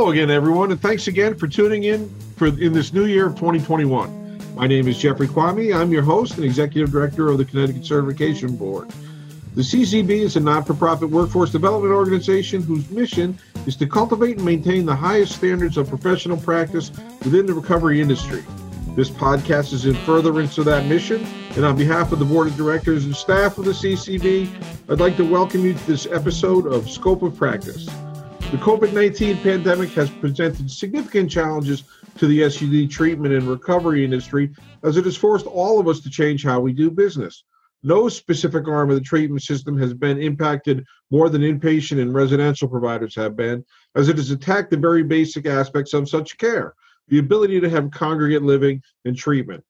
Hello 0.00 0.12
again, 0.12 0.30
everyone, 0.30 0.72
and 0.72 0.80
thanks 0.80 1.08
again 1.08 1.36
for 1.36 1.46
tuning 1.46 1.84
in 1.84 2.08
for 2.38 2.46
in 2.46 2.72
this 2.72 2.94
new 2.94 3.04
year 3.04 3.26
of 3.26 3.34
2021. 3.34 4.54
My 4.54 4.66
name 4.66 4.88
is 4.88 4.96
Jeffrey 4.96 5.28
Quamme. 5.28 5.76
I'm 5.76 5.92
your 5.92 6.00
host 6.00 6.36
and 6.36 6.44
executive 6.46 6.90
director 6.90 7.28
of 7.28 7.36
the 7.36 7.44
Connecticut 7.44 7.84
Certification 7.84 8.56
Board. 8.56 8.88
The 9.54 9.60
CCB 9.60 10.08
is 10.08 10.36
a 10.36 10.40
not-for-profit 10.40 11.10
workforce 11.10 11.52
development 11.52 11.92
organization 11.92 12.62
whose 12.62 12.90
mission 12.90 13.38
is 13.66 13.76
to 13.76 13.86
cultivate 13.86 14.38
and 14.38 14.46
maintain 14.46 14.86
the 14.86 14.96
highest 14.96 15.36
standards 15.36 15.76
of 15.76 15.90
professional 15.90 16.38
practice 16.38 16.90
within 17.22 17.44
the 17.44 17.52
recovery 17.52 18.00
industry. 18.00 18.42
This 18.96 19.10
podcast 19.10 19.74
is 19.74 19.84
in 19.84 19.94
furtherance 20.06 20.56
of 20.56 20.64
that 20.64 20.86
mission, 20.86 21.26
and 21.56 21.64
on 21.66 21.76
behalf 21.76 22.10
of 22.10 22.20
the 22.20 22.24
board 22.24 22.46
of 22.46 22.56
directors 22.56 23.04
and 23.04 23.14
staff 23.14 23.58
of 23.58 23.66
the 23.66 23.72
CCB, 23.72 24.48
I'd 24.88 24.98
like 24.98 25.18
to 25.18 25.30
welcome 25.30 25.62
you 25.62 25.74
to 25.74 25.86
this 25.86 26.06
episode 26.06 26.66
of 26.66 26.88
Scope 26.88 27.22
of 27.22 27.36
Practice. 27.36 27.86
The 28.50 28.56
COVID 28.56 28.92
19 28.92 29.36
pandemic 29.38 29.90
has 29.90 30.10
presented 30.10 30.68
significant 30.68 31.30
challenges 31.30 31.84
to 32.18 32.26
the 32.26 32.50
SUD 32.50 32.90
treatment 32.90 33.32
and 33.32 33.46
recovery 33.46 34.04
industry 34.04 34.50
as 34.82 34.96
it 34.96 35.04
has 35.04 35.16
forced 35.16 35.46
all 35.46 35.78
of 35.78 35.86
us 35.86 36.00
to 36.00 36.10
change 36.10 36.42
how 36.42 36.58
we 36.58 36.72
do 36.72 36.90
business. 36.90 37.44
No 37.84 38.08
specific 38.08 38.66
arm 38.66 38.90
of 38.90 38.96
the 38.96 39.02
treatment 39.02 39.44
system 39.44 39.78
has 39.78 39.94
been 39.94 40.20
impacted 40.20 40.84
more 41.12 41.28
than 41.28 41.42
inpatient 41.42 42.02
and 42.02 42.12
residential 42.12 42.66
providers 42.66 43.14
have 43.14 43.36
been, 43.36 43.64
as 43.94 44.08
it 44.08 44.16
has 44.16 44.32
attacked 44.32 44.72
the 44.72 44.76
very 44.76 45.04
basic 45.04 45.46
aspects 45.46 45.94
of 45.94 46.08
such 46.08 46.36
care 46.36 46.74
the 47.06 47.20
ability 47.20 47.60
to 47.60 47.70
have 47.70 47.92
congregate 47.92 48.42
living 48.42 48.82
and 49.04 49.16
treatment. 49.16 49.62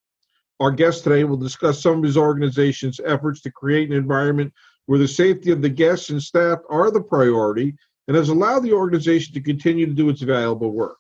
Our 0.59 0.71
guest 0.71 1.05
today 1.05 1.25
will 1.25 1.37
discuss 1.37 1.83
some 1.83 1.99
of 1.99 2.05
his 2.05 2.17
organization's 2.17 2.99
efforts 3.05 3.43
to 3.43 3.53
create 3.53 3.91
an 3.91 3.97
environment 3.97 4.55
where 4.87 4.99
the 4.99 5.07
safety 5.07 5.51
of 5.51 5.61
the 5.61 5.69
guests 5.69 6.09
and 6.09 6.23
staff 6.23 6.61
are 6.71 6.91
the 6.91 7.03
priority 7.03 7.75
and 8.11 8.17
has 8.17 8.29
allowed 8.29 8.59
the 8.65 8.73
organization 8.73 9.33
to 9.33 9.41
continue 9.41 9.87
to 9.87 9.93
do 9.93 10.09
its 10.09 10.21
valuable 10.21 10.73
work. 10.73 10.99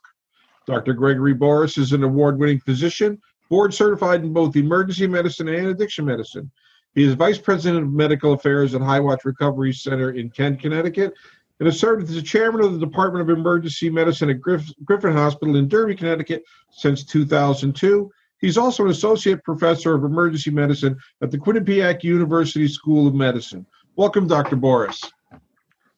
Dr. 0.64 0.92
Gregory 0.92 1.34
Boris 1.34 1.76
is 1.76 1.92
an 1.92 2.04
award 2.04 2.38
winning 2.38 2.60
physician, 2.60 3.20
board 3.48 3.74
certified 3.74 4.22
in 4.22 4.32
both 4.32 4.54
emergency 4.54 5.08
medicine 5.08 5.48
and 5.48 5.66
addiction 5.66 6.04
medicine. 6.04 6.48
He 6.94 7.02
is 7.02 7.14
Vice 7.14 7.36
President 7.36 7.82
of 7.82 7.92
Medical 7.92 8.34
Affairs 8.34 8.76
at 8.76 8.80
Highwatch 8.80 9.24
Recovery 9.24 9.72
Center 9.72 10.12
in 10.12 10.30
Kent, 10.30 10.60
Connecticut, 10.60 11.12
and 11.58 11.66
has 11.66 11.80
served 11.80 12.08
as 12.08 12.14
the 12.14 12.22
chairman 12.22 12.64
of 12.64 12.74
the 12.74 12.86
Department 12.86 13.28
of 13.28 13.36
Emergency 13.36 13.90
Medicine 13.90 14.30
at 14.30 14.40
Griff- 14.40 14.72
Griffin 14.84 15.12
Hospital 15.12 15.56
in 15.56 15.66
Derby, 15.66 15.96
Connecticut 15.96 16.44
since 16.70 17.02
2002. 17.02 18.08
He's 18.40 18.56
also 18.56 18.84
an 18.84 18.90
associate 18.90 19.42
professor 19.42 19.96
of 19.96 20.04
emergency 20.04 20.52
medicine 20.52 20.96
at 21.22 21.32
the 21.32 21.38
Quinnipiac 21.38 22.04
University 22.04 22.68
School 22.68 23.08
of 23.08 23.16
Medicine. 23.16 23.66
Welcome, 23.96 24.28
Dr. 24.28 24.54
Boris. 24.54 25.02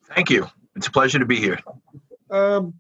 Thank 0.07 0.31
you. 0.31 0.49
It's 0.77 0.87
a 0.87 0.91
pleasure 0.91 1.19
to 1.19 1.27
be 1.27 1.37
here. 1.37 1.59
Um, 2.31 2.75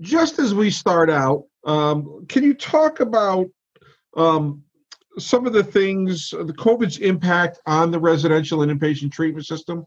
just 0.00 0.38
as 0.38 0.54
we 0.54 0.70
start 0.70 1.10
out, 1.10 1.44
um, 1.64 2.26
can 2.28 2.42
you 2.42 2.54
talk 2.54 3.00
about 3.00 3.46
um, 4.16 4.62
some 5.18 5.46
of 5.46 5.52
the 5.52 5.64
things, 5.64 6.30
the 6.30 6.54
COVID's 6.56 6.98
impact 6.98 7.58
on 7.66 7.90
the 7.90 7.98
residential 7.98 8.62
and 8.62 8.80
inpatient 8.80 9.12
treatment 9.12 9.46
system? 9.46 9.86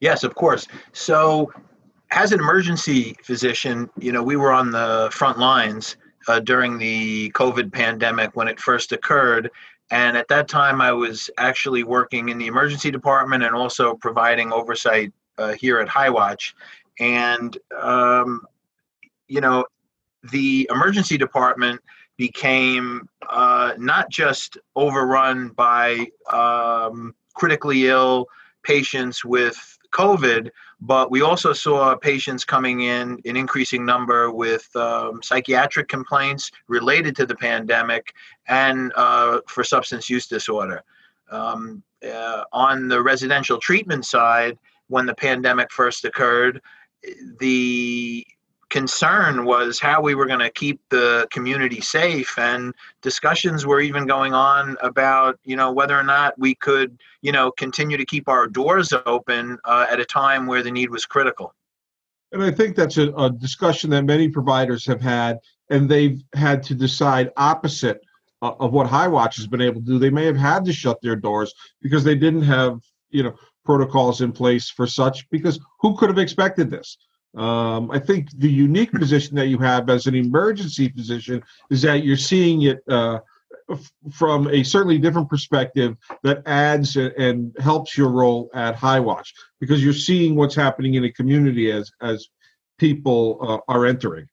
Yes, 0.00 0.24
of 0.24 0.34
course. 0.34 0.66
So, 0.92 1.52
as 2.10 2.32
an 2.32 2.40
emergency 2.40 3.16
physician, 3.22 3.90
you 3.98 4.12
know, 4.12 4.22
we 4.22 4.36
were 4.36 4.52
on 4.52 4.70
the 4.70 5.08
front 5.12 5.38
lines 5.38 5.96
uh, 6.28 6.40
during 6.40 6.78
the 6.78 7.30
COVID 7.32 7.72
pandemic 7.72 8.36
when 8.36 8.48
it 8.48 8.60
first 8.60 8.92
occurred. 8.92 9.50
And 9.90 10.16
at 10.16 10.28
that 10.28 10.48
time, 10.48 10.80
I 10.80 10.92
was 10.92 11.30
actually 11.38 11.84
working 11.84 12.28
in 12.28 12.38
the 12.38 12.46
emergency 12.46 12.90
department 12.90 13.44
and 13.44 13.54
also 13.54 13.94
providing 13.94 14.52
oversight 14.52 15.12
uh, 15.38 15.52
here 15.52 15.78
at 15.78 15.88
Highwatch. 15.88 16.54
And, 16.98 17.56
um, 17.80 18.46
you 19.28 19.40
know, 19.40 19.64
the 20.32 20.68
emergency 20.72 21.16
department 21.16 21.80
became 22.16 23.08
uh, 23.28 23.74
not 23.78 24.10
just 24.10 24.58
overrun 24.74 25.50
by 25.50 26.06
um, 26.32 27.14
critically 27.34 27.86
ill 27.86 28.26
patients 28.62 29.24
with 29.24 29.78
COVID, 29.90 30.50
but 30.80 31.10
we 31.10 31.22
also 31.22 31.52
saw 31.52 31.94
patients 31.96 32.44
coming 32.44 32.82
in 32.82 33.18
in 33.24 33.36
increasing 33.36 33.84
number 33.84 34.30
with 34.30 34.68
um, 34.76 35.22
psychiatric 35.22 35.88
complaints 35.88 36.50
related 36.68 37.16
to 37.16 37.26
the 37.26 37.34
pandemic 37.34 38.12
and 38.48 38.92
uh, 38.96 39.40
for 39.48 39.64
substance 39.64 40.10
use 40.10 40.26
disorder. 40.26 40.82
Um, 41.30 41.82
uh, 42.06 42.44
on 42.52 42.88
the 42.88 43.02
residential 43.02 43.58
treatment 43.58 44.04
side, 44.04 44.58
when 44.88 45.06
the 45.06 45.14
pandemic 45.14 45.72
first 45.72 46.04
occurred, 46.04 46.60
the 47.40 48.26
concern 48.68 49.44
was 49.44 49.78
how 49.78 50.00
we 50.00 50.14
were 50.14 50.26
going 50.26 50.40
to 50.40 50.50
keep 50.50 50.80
the 50.90 51.26
community 51.30 51.80
safe 51.80 52.36
and 52.38 52.74
discussions 53.00 53.64
were 53.64 53.80
even 53.80 54.06
going 54.06 54.34
on 54.34 54.76
about 54.82 55.38
you 55.44 55.54
know 55.54 55.70
whether 55.70 55.96
or 55.96 56.02
not 56.02 56.36
we 56.38 56.54
could 56.54 56.98
you 57.22 57.30
know 57.30 57.50
continue 57.52 57.96
to 57.96 58.04
keep 58.04 58.28
our 58.28 58.48
doors 58.48 58.92
open 59.06 59.58
uh, 59.64 59.86
at 59.90 60.00
a 60.00 60.04
time 60.04 60.46
where 60.46 60.62
the 60.62 60.70
need 60.70 60.90
was 60.90 61.06
critical. 61.06 61.54
And 62.32 62.42
i 62.42 62.50
think 62.50 62.74
that's 62.74 62.98
a, 62.98 63.12
a 63.12 63.30
discussion 63.30 63.90
that 63.90 64.04
many 64.04 64.28
providers 64.28 64.84
have 64.86 65.00
had 65.00 65.38
and 65.70 65.88
they've 65.88 66.22
had 66.34 66.62
to 66.64 66.74
decide 66.74 67.30
opposite 67.36 68.00
uh, 68.42 68.52
of 68.60 68.72
what 68.72 68.86
Highwatch 68.86 69.36
has 69.36 69.46
been 69.46 69.60
able 69.60 69.80
to 69.80 69.86
do. 69.86 69.98
They 69.98 70.10
may 70.10 70.24
have 70.26 70.36
had 70.36 70.64
to 70.66 70.72
shut 70.72 71.00
their 71.02 71.16
doors 71.16 71.54
because 71.82 72.04
they 72.04 72.14
didn't 72.14 72.42
have 72.42 72.80
you 73.10 73.22
know 73.22 73.34
protocols 73.64 74.20
in 74.20 74.32
place 74.32 74.70
for 74.70 74.86
such 74.86 75.28
because 75.30 75.60
who 75.80 75.96
could 75.96 76.08
have 76.08 76.18
expected 76.18 76.70
this 76.70 76.96
um, 77.36 77.90
I 77.90 77.98
think 77.98 78.30
the 78.38 78.50
unique 78.50 78.92
position 78.92 79.36
that 79.36 79.48
you 79.48 79.58
have 79.58 79.90
as 79.90 80.06
an 80.06 80.14
emergency 80.14 80.88
physician 80.88 81.42
is 81.70 81.82
that 81.82 82.02
you're 82.02 82.16
seeing 82.16 82.62
it 82.62 82.82
uh, 82.88 83.18
f- 83.70 83.92
from 84.10 84.48
a 84.48 84.62
certainly 84.62 84.96
different 84.98 85.28
perspective 85.28 85.96
that 86.22 86.42
adds 86.46 86.96
and, 86.96 87.12
and 87.12 87.56
helps 87.58 87.96
your 87.96 88.08
role 88.08 88.48
at 88.54 88.74
Highwatch 88.74 89.34
because 89.60 89.84
you're 89.84 89.92
seeing 89.92 90.34
what's 90.34 90.54
happening 90.54 90.94
in 90.94 91.04
a 91.04 91.12
community 91.12 91.70
as 91.70 91.90
as 92.00 92.28
people 92.78 93.38
uh, 93.42 93.72
are 93.72 93.84
entering. 93.84 94.26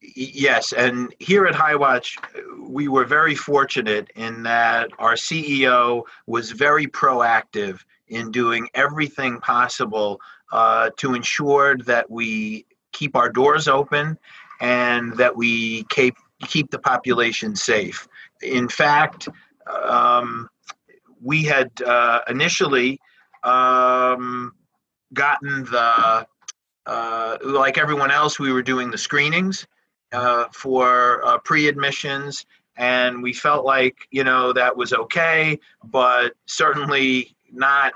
Yes, 0.00 0.72
and 0.72 1.12
here 1.18 1.46
at 1.46 1.54
Highwatch, 1.54 2.16
we 2.60 2.86
were 2.86 3.04
very 3.04 3.34
fortunate 3.34 4.08
in 4.14 4.44
that 4.44 4.90
our 4.98 5.14
CEO 5.14 6.04
was 6.26 6.52
very 6.52 6.86
proactive 6.86 7.80
in 8.08 8.30
doing 8.30 8.68
everything 8.74 9.40
possible 9.40 10.20
uh, 10.52 10.90
to 10.96 11.14
ensure 11.14 11.76
that 11.78 12.10
we 12.10 12.66
keep 12.92 13.16
our 13.16 13.28
doors 13.28 13.68
open 13.68 14.18
and 14.60 15.16
that 15.16 15.36
we 15.36 15.84
keep 15.84 16.16
keep 16.46 16.70
the 16.70 16.78
population 16.78 17.56
safe. 17.56 18.06
In 18.42 18.68
fact, 18.68 19.28
um, 19.66 20.48
we 21.22 21.44
had 21.44 21.70
uh, 21.82 22.20
initially 22.28 23.00
um, 23.42 24.52
gotten 25.12 25.64
the 25.64 26.26
uh, 26.86 27.36
like 27.42 27.78
everyone 27.78 28.10
else, 28.10 28.38
we 28.38 28.52
were 28.52 28.62
doing 28.62 28.90
the 28.90 28.98
screenings 28.98 29.66
uh, 30.12 30.44
for 30.52 31.24
uh, 31.26 31.38
pre-admissions, 31.38 32.46
and 32.76 33.22
we 33.22 33.32
felt 33.32 33.64
like 33.64 33.96
you 34.10 34.22
know 34.22 34.52
that 34.52 34.76
was 34.76 34.92
okay, 34.92 35.58
but 35.84 36.34
certainly 36.46 37.34
not 37.52 37.92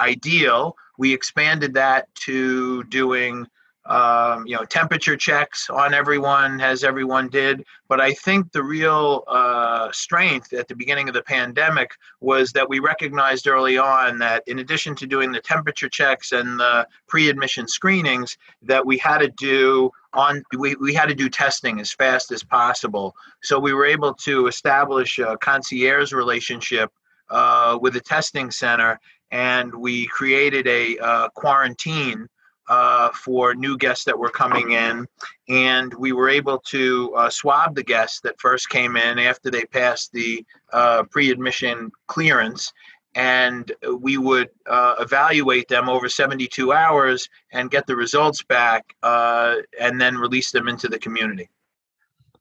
ideal 0.00 0.76
we 0.98 1.12
expanded 1.12 1.74
that 1.74 2.12
to 2.14 2.84
doing 2.84 3.46
um, 3.88 4.46
you 4.46 4.56
know 4.56 4.64
temperature 4.64 5.16
checks 5.16 5.70
on 5.70 5.94
everyone 5.94 6.60
as 6.60 6.84
everyone 6.84 7.28
did. 7.28 7.64
But 7.88 8.00
i 8.00 8.12
think 8.12 8.50
the 8.52 8.62
real 8.62 9.22
uh, 9.28 9.90
strength 9.92 10.52
at 10.52 10.68
the 10.68 10.74
beginning 10.74 11.08
of 11.08 11.14
the 11.14 11.22
pandemic 11.22 11.92
was 12.20 12.52
that 12.52 12.68
we 12.68 12.80
recognized 12.80 13.46
early 13.46 13.78
on 13.78 14.18
that 14.18 14.42
in 14.46 14.58
addition 14.58 14.94
to 14.96 15.06
doing 15.06 15.30
the 15.30 15.40
temperature 15.40 15.88
checks 15.88 16.32
and 16.32 16.58
the 16.58 16.86
pre-admission 17.06 17.68
screenings 17.68 18.36
that 18.62 18.84
we 18.84 18.98
had 18.98 19.18
to 19.18 19.28
do 19.28 19.90
on 20.14 20.42
we, 20.58 20.74
we 20.76 20.92
had 20.94 21.08
to 21.08 21.14
do 21.14 21.28
testing 21.28 21.78
as 21.78 21.92
fast 21.92 22.32
as 22.32 22.42
possible. 22.42 23.14
So 23.42 23.58
we 23.58 23.72
were 23.72 23.86
able 23.86 24.14
to 24.14 24.48
establish 24.48 25.18
a 25.18 25.36
concierge 25.36 26.12
relationship 26.12 26.90
uh, 27.28 27.78
with 27.80 27.96
a 27.96 28.00
testing 28.00 28.50
center 28.50 29.00
and 29.30 29.74
we 29.74 30.06
created 30.06 30.66
a 30.66 30.98
uh, 30.98 31.28
quarantine 31.30 32.28
uh, 32.68 33.10
for 33.10 33.54
new 33.54 33.76
guests 33.76 34.04
that 34.04 34.18
were 34.18 34.30
coming 34.30 34.72
in. 34.72 35.06
And 35.48 35.92
we 35.94 36.12
were 36.12 36.28
able 36.28 36.58
to 36.66 37.14
uh, 37.14 37.30
swab 37.30 37.74
the 37.74 37.82
guests 37.82 38.20
that 38.20 38.40
first 38.40 38.68
came 38.68 38.96
in 38.96 39.18
after 39.18 39.50
they 39.50 39.64
passed 39.64 40.12
the 40.12 40.44
uh, 40.72 41.04
pre 41.04 41.30
admission 41.30 41.90
clearance. 42.08 42.72
And 43.14 43.72
we 43.98 44.18
would 44.18 44.50
uh, 44.68 44.96
evaluate 45.00 45.68
them 45.68 45.88
over 45.88 46.06
72 46.06 46.72
hours 46.72 47.28
and 47.52 47.70
get 47.70 47.86
the 47.86 47.96
results 47.96 48.42
back 48.42 48.94
uh, 49.02 49.56
and 49.80 49.98
then 49.98 50.16
release 50.16 50.50
them 50.50 50.68
into 50.68 50.88
the 50.88 50.98
community. 50.98 51.48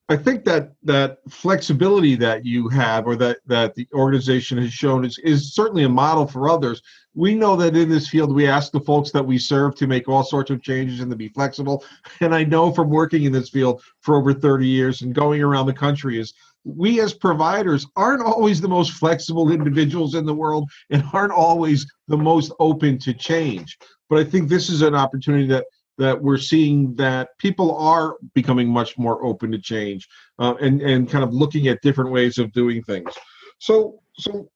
I 0.08 0.16
think 0.16 0.46
that 0.46 0.74
that 0.84 1.18
flexibility 1.30 2.16
that 2.18 2.46
you 2.46 2.70
have, 2.70 3.08
or 3.08 3.16
that 3.16 3.40
that 3.48 3.74
the 3.74 3.88
organization 3.94 4.60
has 4.60 4.72
shown, 4.72 5.04
is 5.04 5.18
is 5.20 5.56
certainly 5.56 5.84
a 5.84 5.90
model 5.90 6.28
for 6.28 6.48
others. 6.48 6.82
We 7.16 7.34
know 7.34 7.56
that 7.56 7.76
in 7.76 7.90
this 7.90 8.08
field, 8.08 8.34
we 8.36 8.48
ask 8.48 8.72
the 8.72 8.82
folks 8.82 9.10
that 9.12 9.26
we 9.26 9.40
serve 9.40 9.76
to 9.76 9.88
make 9.88 10.08
all 10.08 10.24
sorts 10.24 10.52
of 10.52 10.62
changes 10.62 11.00
and 11.00 11.10
to 11.10 11.18
be 11.18 11.30
flexible. 11.30 11.84
And 12.20 12.36
I 12.36 12.44
know 12.44 12.72
from 12.72 12.90
working 12.90 13.24
in 13.24 13.32
this 13.32 13.50
field 13.50 13.82
for 14.02 14.18
over 14.18 14.34
30 14.34 14.68
years 14.68 15.02
and 15.02 15.16
going 15.16 15.42
around 15.42 15.66
the 15.66 15.74
country 15.74 16.20
is 16.20 16.34
we 16.66 17.00
as 17.00 17.14
providers 17.14 17.88
aren't 17.96 18.24
always 18.24 18.60
the 18.60 18.68
most 18.68 18.92
flexible 18.94 19.52
individuals 19.52 20.14
in 20.14 20.26
the 20.26 20.34
world 20.34 20.70
and 20.90 21.04
aren't 21.14 21.32
always 21.32 21.88
the 22.08 22.18
most 22.18 22.52
open 22.60 23.00
to 23.00 23.14
change. 23.14 23.78
But 24.10 24.20
I 24.20 24.24
think 24.24 24.50
this 24.50 24.70
is 24.70 24.82
an 24.82 24.94
opportunity 24.94 25.48
that 25.48 25.66
that 25.98 26.22
we're 26.22 26.38
seeing 26.38 26.96
that 26.96 27.30
people 27.38 27.76
are 27.78 28.16
becoming 28.34 28.68
much 28.68 28.98
more 28.98 29.24
open 29.26 29.52
to 29.52 29.60
change 29.60 30.08
uh, 30.40 30.56
and 30.62 30.82
and 30.82 31.10
kind 31.10 31.24
of 31.24 31.34
looking 31.34 31.68
at 31.68 31.82
different 31.82 32.12
ways 32.12 32.38
of 32.38 32.52
doing 32.52 32.84
things. 32.84 33.14
So 33.60 34.02
so 34.18 34.50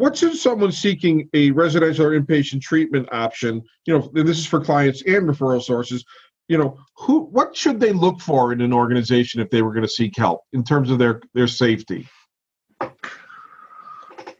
what 0.00 0.16
should 0.16 0.34
someone 0.34 0.72
seeking 0.72 1.28
a 1.34 1.50
residential 1.50 2.06
or 2.06 2.18
inpatient 2.18 2.62
treatment 2.62 3.06
option 3.12 3.62
you 3.84 3.92
know 3.92 4.10
this 4.14 4.38
is 4.38 4.46
for 4.46 4.58
clients 4.58 5.02
and 5.02 5.28
referral 5.28 5.62
sources 5.62 6.04
you 6.48 6.56
know 6.56 6.78
who 6.96 7.20
what 7.26 7.54
should 7.54 7.78
they 7.78 7.92
look 7.92 8.18
for 8.20 8.52
in 8.52 8.62
an 8.62 8.72
organization 8.72 9.42
if 9.42 9.50
they 9.50 9.60
were 9.60 9.72
going 9.72 9.84
to 9.84 9.88
seek 9.88 10.16
help 10.16 10.40
in 10.54 10.64
terms 10.64 10.90
of 10.90 10.98
their 10.98 11.20
their 11.34 11.46
safety 11.46 12.08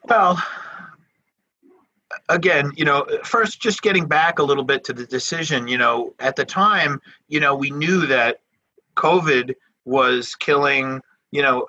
well 0.08 0.42
again, 2.30 2.72
you 2.76 2.84
know, 2.84 3.06
first 3.24 3.60
just 3.60 3.82
getting 3.82 4.06
back 4.06 4.38
a 4.38 4.42
little 4.42 4.64
bit 4.64 4.84
to 4.84 4.92
the 4.92 5.04
decision, 5.04 5.68
you 5.68 5.76
know, 5.76 6.14
at 6.20 6.36
the 6.36 6.44
time, 6.44 7.00
you 7.28 7.40
know, 7.40 7.54
we 7.54 7.70
knew 7.70 8.06
that 8.06 8.40
COVID 8.96 9.54
was 9.84 10.34
killing, 10.36 11.02
you 11.32 11.42
know, 11.42 11.66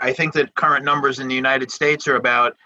I 0.00 0.12
think 0.12 0.32
that 0.34 0.54
current 0.54 0.84
numbers 0.84 1.18
in 1.18 1.28
the 1.28 1.34
United 1.34 1.70
States 1.70 2.08
are 2.08 2.16
about 2.16 2.56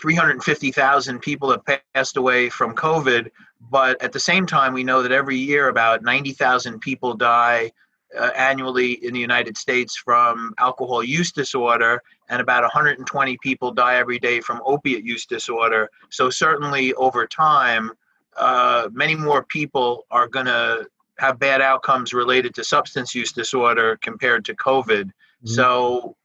350,000 0.00 1.18
people 1.20 1.50
have 1.50 1.62
passed 1.94 2.16
away 2.16 2.48
from 2.48 2.74
COVID, 2.74 3.30
but 3.70 4.00
at 4.00 4.12
the 4.12 4.20
same 4.20 4.46
time, 4.46 4.72
we 4.72 4.82
know 4.82 5.02
that 5.02 5.12
every 5.12 5.36
year 5.36 5.68
about 5.68 6.02
90,000 6.02 6.80
people 6.80 7.14
die 7.14 7.70
uh, 8.18 8.30
annually 8.36 8.92
in 9.04 9.14
the 9.14 9.20
United 9.20 9.56
States 9.56 9.96
from 9.96 10.54
alcohol 10.58 11.02
use 11.02 11.32
disorder, 11.32 12.02
and 12.28 12.40
about 12.40 12.62
120 12.62 13.36
people 13.38 13.72
die 13.72 13.96
every 13.96 14.18
day 14.18 14.40
from 14.40 14.60
opiate 14.64 15.04
use 15.04 15.26
disorder. 15.26 15.88
So, 16.10 16.30
certainly 16.30 16.92
over 16.94 17.26
time, 17.26 17.92
uh, 18.36 18.88
many 18.92 19.14
more 19.14 19.44
people 19.44 20.06
are 20.10 20.28
going 20.28 20.46
to 20.46 20.88
have 21.18 21.38
bad 21.38 21.60
outcomes 21.60 22.12
related 22.14 22.54
to 22.54 22.64
substance 22.64 23.14
use 23.14 23.32
disorder 23.32 23.98
compared 24.02 24.44
to 24.46 24.54
COVID. 24.54 25.04
Mm-hmm. 25.04 25.48
So, 25.48 26.16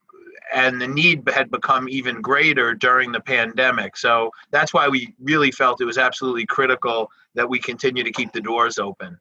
and 0.54 0.80
the 0.80 0.88
need 0.88 1.28
had 1.28 1.50
become 1.50 1.88
even 1.88 2.22
greater 2.22 2.72
during 2.74 3.12
the 3.12 3.20
pandemic. 3.20 3.96
So 3.96 4.30
that's 4.50 4.72
why 4.72 4.88
we 4.88 5.12
really 5.20 5.50
felt 5.50 5.80
it 5.80 5.84
was 5.84 5.98
absolutely 5.98 6.46
critical 6.46 7.10
that 7.34 7.48
we 7.48 7.58
continue 7.58 8.04
to 8.04 8.12
keep 8.12 8.32
the 8.32 8.40
doors 8.40 8.78
open. 8.78 9.18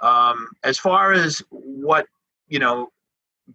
Um, 0.00 0.48
as 0.62 0.78
far 0.78 1.12
as 1.12 1.42
what 1.50 2.06
you 2.48 2.58
know, 2.58 2.90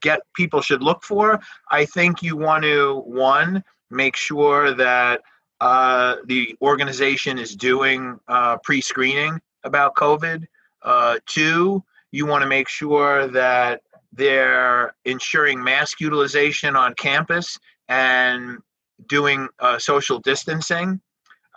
get 0.01 0.21
people 0.35 0.61
should 0.61 0.83
look 0.83 1.03
for, 1.03 1.39
I 1.71 1.85
think 1.85 2.21
you 2.21 2.35
want 2.35 2.63
to 2.63 3.03
one 3.05 3.63
make 3.89 4.15
sure 4.15 4.73
that 4.73 5.21
uh, 5.61 6.17
the 6.25 6.55
organization 6.61 7.37
is 7.37 7.55
doing 7.55 8.19
uh, 8.27 8.57
pre-screening 8.63 9.39
about 9.63 9.95
COVID. 9.95 10.45
Uh, 10.81 11.17
two, 11.25 11.83
you 12.11 12.25
want 12.25 12.41
to 12.43 12.47
make 12.47 12.69
sure 12.69 13.27
that 13.27 13.81
they're 14.13 14.93
ensuring 15.05 15.63
mask 15.63 15.99
utilization 15.99 16.75
on 16.75 16.93
campus 16.95 17.57
and 17.89 18.59
doing 19.07 19.47
uh, 19.59 19.77
social 19.77 20.19
distancing. 20.19 20.99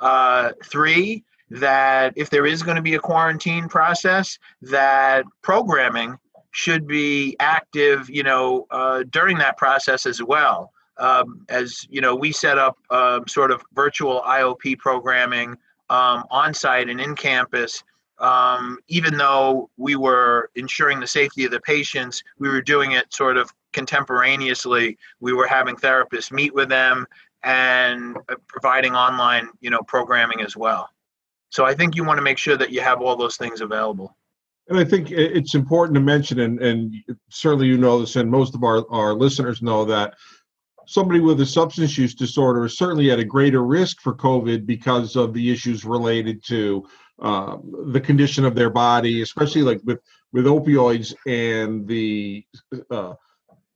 Uh, 0.00 0.50
three, 0.64 1.24
that 1.52 2.14
if 2.16 2.30
there 2.30 2.46
is 2.46 2.62
going 2.62 2.76
to 2.76 2.82
be 2.82 2.94
a 2.94 2.98
quarantine 2.98 3.68
process, 3.68 4.38
that 4.62 5.24
programming 5.42 6.18
should 6.52 6.86
be 6.86 7.36
active, 7.40 8.08
you 8.08 8.22
know, 8.22 8.66
uh, 8.70 9.04
during 9.10 9.38
that 9.38 9.56
process 9.58 10.06
as 10.06 10.22
well. 10.22 10.72
Um, 10.98 11.44
as 11.48 11.86
you 11.90 12.00
know, 12.00 12.14
we 12.14 12.32
set 12.32 12.58
up 12.58 12.78
uh, 12.90 13.20
sort 13.26 13.50
of 13.50 13.62
virtual 13.74 14.22
IOP 14.26 14.78
programming 14.78 15.56
um, 15.90 16.24
on 16.30 16.54
site 16.54 16.88
and 16.88 17.00
in 17.00 17.14
campus. 17.14 17.82
Um, 18.18 18.78
even 18.88 19.16
though 19.16 19.68
we 19.76 19.96
were 19.96 20.50
ensuring 20.54 21.00
the 21.00 21.06
safety 21.06 21.44
of 21.44 21.50
the 21.50 21.60
patients, 21.60 22.22
we 22.38 22.48
were 22.48 22.62
doing 22.62 22.92
it 22.92 23.12
sort 23.12 23.36
of 23.36 23.52
contemporaneously. 23.72 24.96
We 25.20 25.32
were 25.32 25.46
having 25.46 25.76
therapists 25.76 26.30
meet 26.30 26.54
with 26.54 26.68
them 26.68 27.06
and 27.42 28.16
uh, 28.28 28.36
providing 28.46 28.94
online, 28.94 29.48
you 29.60 29.70
know, 29.70 29.80
programming 29.86 30.40
as 30.40 30.56
well. 30.56 30.88
So 31.52 31.66
I 31.66 31.74
think 31.74 31.94
you 31.94 32.02
want 32.02 32.16
to 32.16 32.22
make 32.22 32.38
sure 32.38 32.56
that 32.56 32.72
you 32.72 32.80
have 32.80 33.02
all 33.02 33.14
those 33.14 33.36
things 33.36 33.60
available. 33.60 34.16
And 34.68 34.78
I 34.78 34.84
think 34.84 35.10
it's 35.10 35.54
important 35.54 35.94
to 35.96 36.00
mention, 36.00 36.40
and, 36.40 36.58
and 36.62 36.94
certainly 37.28 37.66
you 37.66 37.76
know 37.76 38.00
this, 38.00 38.16
and 38.16 38.30
most 38.30 38.54
of 38.54 38.64
our, 38.64 38.86
our 38.90 39.12
listeners 39.12 39.60
know 39.60 39.84
that 39.84 40.14
somebody 40.86 41.20
with 41.20 41.38
a 41.42 41.46
substance 41.46 41.98
use 41.98 42.14
disorder 42.14 42.64
is 42.64 42.78
certainly 42.78 43.10
at 43.10 43.18
a 43.18 43.24
greater 43.24 43.64
risk 43.64 44.00
for 44.00 44.14
COVID 44.14 44.64
because 44.64 45.14
of 45.14 45.34
the 45.34 45.52
issues 45.52 45.84
related 45.84 46.42
to 46.46 46.88
uh, 47.20 47.58
the 47.88 48.00
condition 48.00 48.46
of 48.46 48.54
their 48.54 48.70
body, 48.70 49.20
especially 49.20 49.62
like 49.62 49.80
with, 49.84 50.00
with 50.32 50.46
opioids 50.46 51.14
and 51.26 51.86
the 51.86 52.46
uh, 52.90 53.12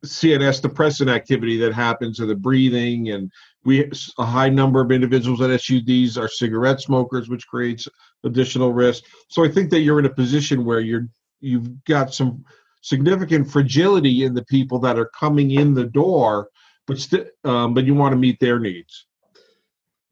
CNS 0.02 0.62
depressant 0.62 1.11
activity 1.11 1.58
that 1.58 1.75
happens 1.75 2.17
to 2.17 2.26
the 2.26 2.34
breathing 2.34 3.11
and 3.11 3.31
we 3.66 3.90
a 4.18 4.24
high 4.24 4.48
number 4.48 4.80
of 4.80 4.92
individuals 4.92 5.40
at 5.40 5.50
SUDs 5.50 6.16
are 6.16 6.28
cigarette 6.28 6.80
smokers, 6.80 7.28
which 7.28 7.46
creates 7.46 7.88
additional 8.24 8.72
risk. 8.72 9.04
So 9.28 9.44
I 9.44 9.50
think 9.50 9.70
that 9.70 9.80
you're 9.80 9.98
in 9.98 10.06
a 10.06 10.14
position 10.14 10.64
where 10.64 10.80
you're 10.80 11.08
you've 11.40 11.84
got 11.84 12.14
some 12.14 12.44
significant 12.80 13.50
fragility 13.50 14.24
in 14.24 14.32
the 14.32 14.44
people 14.44 14.78
that 14.78 14.98
are 14.98 15.10
coming 15.18 15.50
in 15.50 15.74
the 15.74 15.84
door, 15.84 16.48
but 16.86 16.98
st- 16.98 17.28
um, 17.44 17.74
but 17.74 17.84
you 17.84 17.94
want 17.94 18.12
to 18.12 18.16
meet 18.16 18.38
their 18.40 18.60
needs. 18.60 19.06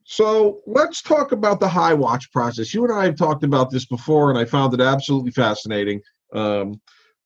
So 0.05 0.61
let's 0.67 1.01
talk 1.01 1.33
about 1.33 1.61
the 1.61 1.69
high 1.69 1.95
watch 1.95 2.31
process. 2.31 2.75
You 2.75 2.85
and 2.85 2.93
I 2.93 3.05
have 3.05 3.17
talked 3.17 3.45
about 3.45 3.71
this 3.71 3.87
before, 3.87 4.29
and 4.31 4.39
I 4.39 4.45
found 4.45 4.75
it 4.75 4.81
absolutely 4.81 5.31
fascinating. 5.31 6.01
Um, 6.35 6.81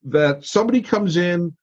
that 0.04 0.44
somebody 0.44 0.80
comes 0.80 1.16
in 1.16 1.56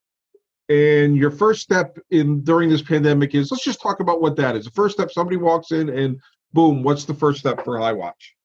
and 0.69 1.15
your 1.15 1.31
first 1.31 1.62
step 1.62 1.97
in 2.09 2.41
during 2.44 2.69
this 2.69 2.81
pandemic 2.81 3.35
is 3.35 3.51
let's 3.51 3.63
just 3.63 3.81
talk 3.81 4.00
about 4.00 4.21
what 4.21 4.36
that 4.38 4.55
is. 4.55 4.65
The 4.65 4.72
first 4.72 4.95
step, 4.95 5.12
somebody 5.12 5.38
walks 5.38 5.72
in 5.72 5.89
and 5.89 6.19
boom, 6.53 6.81
what's 6.81 7.05
the 7.05 7.13
first 7.13 7.39
step 7.39 7.63
for 7.63 7.77
High 7.77 7.93
Watch? 7.93 8.36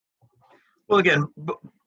Well, 0.88 0.98
again, 0.98 1.28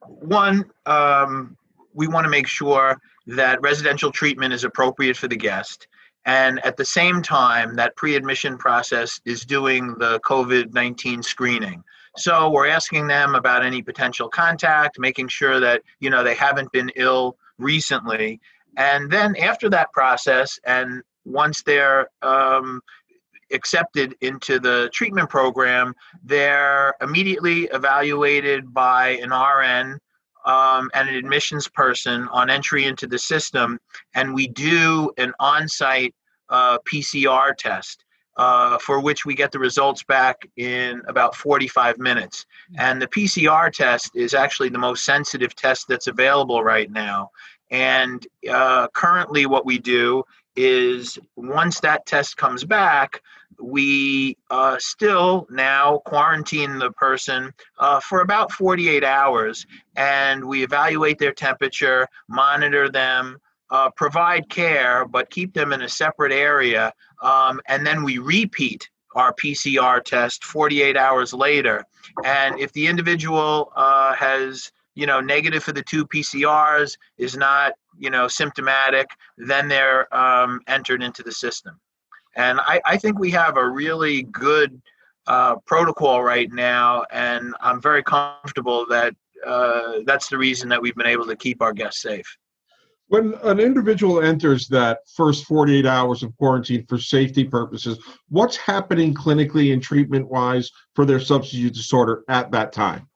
one, 0.02 0.64
um, 0.86 1.56
we 1.92 2.08
want 2.08 2.24
to 2.24 2.30
make 2.30 2.48
sure 2.48 2.98
that 3.26 3.60
residential 3.60 4.10
treatment 4.10 4.52
is 4.52 4.64
appropriate 4.64 5.16
for 5.16 5.28
the 5.28 5.36
guest. 5.36 5.86
And 6.26 6.64
at 6.64 6.76
the 6.76 6.84
same 6.84 7.22
time, 7.22 7.76
that 7.76 7.94
pre 7.96 8.16
admission 8.16 8.56
process 8.56 9.20
is 9.24 9.44
doing 9.44 9.94
the 9.98 10.20
COVID 10.20 10.72
19 10.72 11.22
screening. 11.22 11.84
So 12.16 12.48
we're 12.48 12.68
asking 12.68 13.08
them 13.08 13.34
about 13.34 13.64
any 13.64 13.82
potential 13.82 14.28
contact, 14.28 14.98
making 14.98 15.28
sure 15.28 15.60
that 15.60 15.82
you 16.00 16.10
know 16.10 16.24
they 16.24 16.34
haven't 16.34 16.72
been 16.72 16.90
ill 16.96 17.36
recently, 17.58 18.40
and 18.76 19.10
then 19.10 19.36
after 19.36 19.68
that 19.70 19.92
process, 19.92 20.58
and 20.64 21.02
once 21.24 21.62
they're 21.62 22.08
um, 22.22 22.80
accepted 23.52 24.14
into 24.20 24.58
the 24.58 24.90
treatment 24.92 25.30
program, 25.30 25.94
they're 26.22 26.94
immediately 27.00 27.64
evaluated 27.72 28.72
by 28.72 29.10
an 29.22 29.30
RN 29.30 29.98
um, 30.44 30.90
and 30.94 31.08
an 31.08 31.14
admissions 31.14 31.68
person 31.68 32.28
on 32.28 32.50
entry 32.50 32.84
into 32.84 33.06
the 33.06 33.18
system, 33.18 33.78
and 34.14 34.34
we 34.34 34.48
do 34.48 35.10
an 35.16 35.32
on 35.40 35.68
site 35.68 36.14
uh, 36.50 36.78
PCR 36.90 37.56
test. 37.56 38.04
Uh, 38.36 38.76
for 38.78 38.98
which 38.98 39.24
we 39.24 39.32
get 39.32 39.52
the 39.52 39.58
results 39.60 40.02
back 40.02 40.44
in 40.56 41.00
about 41.06 41.36
45 41.36 41.98
minutes. 41.98 42.44
And 42.76 43.00
the 43.00 43.06
PCR 43.06 43.70
test 43.70 44.10
is 44.16 44.34
actually 44.34 44.70
the 44.70 44.78
most 44.78 45.04
sensitive 45.04 45.54
test 45.54 45.86
that's 45.86 46.08
available 46.08 46.64
right 46.64 46.90
now. 46.90 47.30
And 47.74 48.24
uh, 48.48 48.86
currently, 48.94 49.46
what 49.46 49.66
we 49.66 49.78
do 49.78 50.22
is 50.54 51.18
once 51.34 51.80
that 51.80 52.06
test 52.06 52.36
comes 52.36 52.62
back, 52.62 53.20
we 53.60 54.36
uh, 54.48 54.76
still 54.78 55.48
now 55.50 55.98
quarantine 56.06 56.78
the 56.78 56.92
person 56.92 57.52
uh, 57.80 57.98
for 57.98 58.20
about 58.20 58.52
48 58.52 59.02
hours 59.02 59.66
and 59.96 60.44
we 60.44 60.62
evaluate 60.62 61.18
their 61.18 61.32
temperature, 61.32 62.06
monitor 62.28 62.88
them, 62.88 63.38
uh, 63.70 63.90
provide 63.90 64.48
care, 64.48 65.04
but 65.04 65.28
keep 65.30 65.52
them 65.52 65.72
in 65.72 65.82
a 65.82 65.88
separate 65.88 66.32
area. 66.32 66.92
Um, 67.22 67.60
and 67.66 67.84
then 67.84 68.04
we 68.04 68.18
repeat 68.18 68.88
our 69.16 69.34
PCR 69.34 70.04
test 70.04 70.44
48 70.44 70.96
hours 70.96 71.34
later. 71.34 71.84
And 72.24 72.60
if 72.60 72.72
the 72.72 72.86
individual 72.86 73.72
uh, 73.74 74.14
has 74.14 74.70
you 74.94 75.06
know, 75.06 75.20
negative 75.20 75.62
for 75.62 75.72
the 75.72 75.82
two 75.82 76.06
PCRs, 76.06 76.96
is 77.18 77.36
not 77.36 77.74
you 77.98 78.10
know, 78.10 78.28
symptomatic, 78.28 79.08
then 79.38 79.68
they're 79.68 80.14
um, 80.14 80.60
entered 80.66 81.02
into 81.02 81.22
the 81.22 81.32
system. 81.32 81.80
And 82.36 82.60
I, 82.60 82.80
I 82.84 82.96
think 82.96 83.18
we 83.18 83.30
have 83.30 83.56
a 83.56 83.68
really 83.68 84.22
good 84.22 84.80
uh, 85.26 85.56
protocol 85.66 86.22
right 86.22 86.50
now, 86.52 87.04
and 87.10 87.54
I'm 87.60 87.80
very 87.80 88.02
comfortable 88.02 88.86
that 88.90 89.14
uh, 89.46 90.00
that's 90.04 90.28
the 90.28 90.38
reason 90.38 90.68
that 90.70 90.82
we've 90.82 90.96
been 90.96 91.06
able 91.06 91.26
to 91.26 91.36
keep 91.36 91.62
our 91.62 91.72
guests 91.72 92.02
safe. 92.02 92.26
When 93.08 93.34
an 93.42 93.60
individual 93.60 94.22
enters 94.22 94.66
that 94.68 95.00
first 95.14 95.44
48 95.44 95.86
hours 95.86 96.22
of 96.22 96.36
quarantine 96.38 96.86
for 96.88 96.98
safety 96.98 97.44
purposes, 97.44 97.98
what's 98.30 98.56
happening 98.56 99.14
clinically 99.14 99.72
and 99.72 99.82
treatment 99.82 100.28
wise 100.28 100.70
for 100.94 101.04
their 101.04 101.20
substance 101.20 101.62
use 101.62 101.72
disorder 101.72 102.24
at 102.28 102.50
that 102.52 102.72
time? 102.72 103.06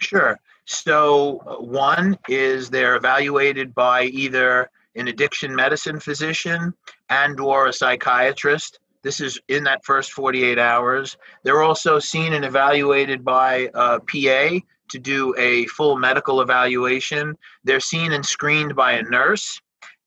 Sure. 0.00 0.38
So, 0.70 1.58
one 1.60 2.18
is 2.28 2.68
they're 2.68 2.96
evaluated 2.96 3.74
by 3.74 4.04
either 4.04 4.70
an 4.96 5.08
addiction 5.08 5.54
medicine 5.54 5.98
physician 5.98 6.74
and 7.08 7.40
or 7.40 7.66
a 7.66 7.72
psychiatrist 7.72 8.78
this 9.02 9.20
is 9.20 9.40
in 9.48 9.64
that 9.64 9.84
first 9.84 10.12
48 10.12 10.58
hours. 10.58 11.16
They're 11.42 11.62
also 11.62 11.98
seen 11.98 12.32
and 12.32 12.44
evaluated 12.44 13.24
by 13.24 13.70
a 13.74 14.00
PA 14.00 14.60
to 14.90 14.98
do 14.98 15.34
a 15.38 15.66
full 15.66 15.96
medical 15.96 16.40
evaluation. 16.40 17.36
They're 17.64 17.80
seen 17.80 18.12
and 18.12 18.24
screened 18.24 18.74
by 18.74 18.92
a 18.92 19.02
nurse. 19.02 19.60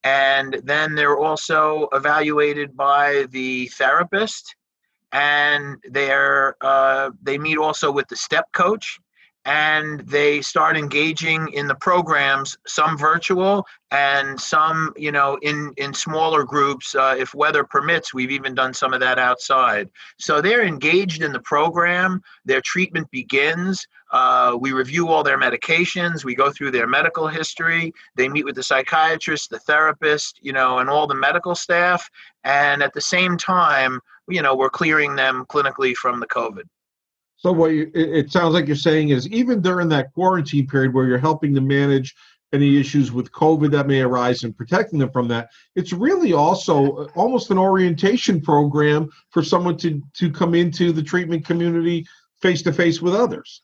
And 0.03 0.60
then 0.63 0.96
they're 0.96 1.18
also 1.18 1.88
evaluated 1.94 2.75
by 2.75 3.27
the 3.30 3.68
therapist. 3.68 4.56
And 5.12 5.77
they're 5.89 6.56
uh, 6.62 7.12
they 7.22 7.38
meet 7.38 7.58
also 7.58 7.91
with 7.91 8.08
the 8.08 8.15
step 8.15 8.51
coach 8.53 9.00
and 9.45 10.01
they 10.01 10.41
start 10.41 10.77
engaging 10.77 11.51
in 11.53 11.67
the 11.67 11.75
programs 11.75 12.57
some 12.67 12.98
virtual 12.98 13.65
and 13.89 14.39
some 14.39 14.93
you 14.95 15.12
know 15.12 15.38
in 15.41 15.74
in 15.77 15.93
smaller 15.93 16.43
groups 16.43 16.93
uh, 16.93 17.15
if 17.17 17.33
weather 17.33 17.63
permits 17.63 18.13
we've 18.13 18.31
even 18.31 18.53
done 18.53 18.74
some 18.74 18.93
of 18.93 19.00
that 19.00 19.17
outside. 19.17 19.89
So 20.19 20.41
they're 20.41 20.63
engaged 20.63 21.24
in 21.24 21.31
the 21.31 21.39
program 21.39 22.21
their 22.45 22.62
treatment 22.62 23.10
begins 23.12 23.88
uh, 24.12 24.57
we 24.60 24.74
review 24.74 25.07
all 25.07 25.24
their 25.24 25.39
medications 25.39 26.24
we 26.24 26.36
go 26.36 26.51
through 26.51 26.71
their 26.71 26.88
medical 26.88 27.27
history 27.27 27.91
they 28.15 28.29
meet 28.29 28.45
with 28.45 28.55
the 28.55 28.63
psychiatrist 28.63 29.50
the 29.50 29.60
therapist 29.60 30.39
you 30.41 30.53
know 30.53 30.79
and 30.79 30.89
all 30.89 31.07
the 31.07 31.15
medical 31.15 31.55
staff 31.55 32.07
and 32.43 32.83
at 32.83 32.93
the 32.93 33.01
same 33.01 33.38
time 33.38 34.00
you 34.27 34.41
know 34.41 34.55
we're 34.55 34.69
clearing 34.69 35.15
them 35.15 35.45
clinically 35.50 35.95
from 35.95 36.19
the 36.19 36.27
covid 36.27 36.63
so 37.41 37.51
what 37.51 37.71
you, 37.71 37.89
it, 37.95 38.10
it 38.10 38.31
sounds 38.31 38.53
like 38.53 38.67
you're 38.67 38.75
saying 38.75 39.10
is 39.10 39.27
even 39.29 39.62
during 39.62 39.89
that 39.89 40.13
quarantine 40.13 40.67
period 40.67 40.93
where 40.93 41.07
you're 41.07 41.17
helping 41.17 41.55
to 41.55 41.62
manage 41.62 42.15
any 42.53 42.79
issues 42.79 43.12
with 43.12 43.31
COVID 43.31 43.71
that 43.71 43.88
may 43.88 44.01
arise 44.01 44.43
and 44.43 44.55
protecting 44.55 45.00
them 45.00 45.10
from 45.10 45.27
that. 45.29 45.50
It's 45.75 45.91
really 45.91 46.33
also 46.33 47.07
almost 47.15 47.50
an 47.50 47.57
orientation 47.57 48.41
program 48.41 49.10
for 49.31 49.41
someone 49.41 49.75
to 49.77 50.01
to 50.13 50.29
come 50.29 50.53
into 50.53 50.91
the 50.91 51.01
treatment 51.01 51.43
community 51.43 52.05
face 52.41 52.62
to 52.63 52.74
face 52.74 53.01
with 53.01 53.15
others. 53.15 53.63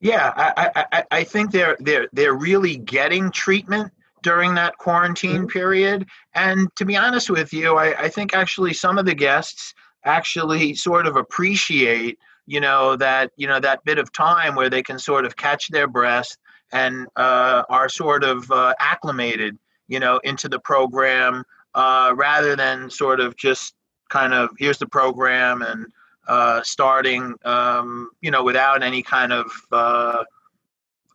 Yeah, 0.00 0.32
I, 0.36 0.84
I, 0.92 1.04
I 1.10 1.24
think 1.24 1.50
they're 1.50 1.76
they're 1.80 2.06
they're 2.12 2.36
really 2.36 2.76
getting 2.76 3.32
treatment 3.32 3.90
during 4.22 4.54
that 4.54 4.78
quarantine 4.78 5.38
mm-hmm. 5.38 5.46
period. 5.46 6.06
And 6.34 6.68
to 6.76 6.84
be 6.84 6.96
honest 6.96 7.30
with 7.30 7.52
you, 7.52 7.76
I, 7.76 8.04
I 8.04 8.08
think 8.08 8.32
actually 8.32 8.74
some 8.74 8.96
of 8.96 9.06
the 9.06 9.14
guests 9.14 9.74
actually 10.04 10.74
sort 10.74 11.08
of 11.08 11.16
appreciate 11.16 12.16
you 12.48 12.60
know 12.60 12.96
that 12.96 13.30
you 13.36 13.46
know 13.46 13.60
that 13.60 13.84
bit 13.84 13.98
of 13.98 14.10
time 14.10 14.56
where 14.56 14.70
they 14.70 14.82
can 14.82 14.98
sort 14.98 15.26
of 15.26 15.36
catch 15.36 15.68
their 15.68 15.86
breath 15.86 16.36
and 16.72 17.06
uh, 17.16 17.62
are 17.68 17.88
sort 17.90 18.24
of 18.24 18.50
uh, 18.50 18.74
acclimated 18.80 19.58
you 19.86 20.00
know 20.00 20.18
into 20.24 20.48
the 20.48 20.58
program 20.58 21.44
uh, 21.74 22.12
rather 22.16 22.56
than 22.56 22.88
sort 22.88 23.20
of 23.20 23.36
just 23.36 23.74
kind 24.08 24.32
of 24.32 24.48
here's 24.58 24.78
the 24.78 24.86
program 24.86 25.60
and 25.60 25.86
uh, 26.26 26.62
starting 26.62 27.34
um, 27.44 28.10
you 28.22 28.30
know 28.30 28.42
without 28.42 28.82
any 28.82 29.02
kind 29.02 29.32
of 29.32 29.46
uh, 29.70 30.24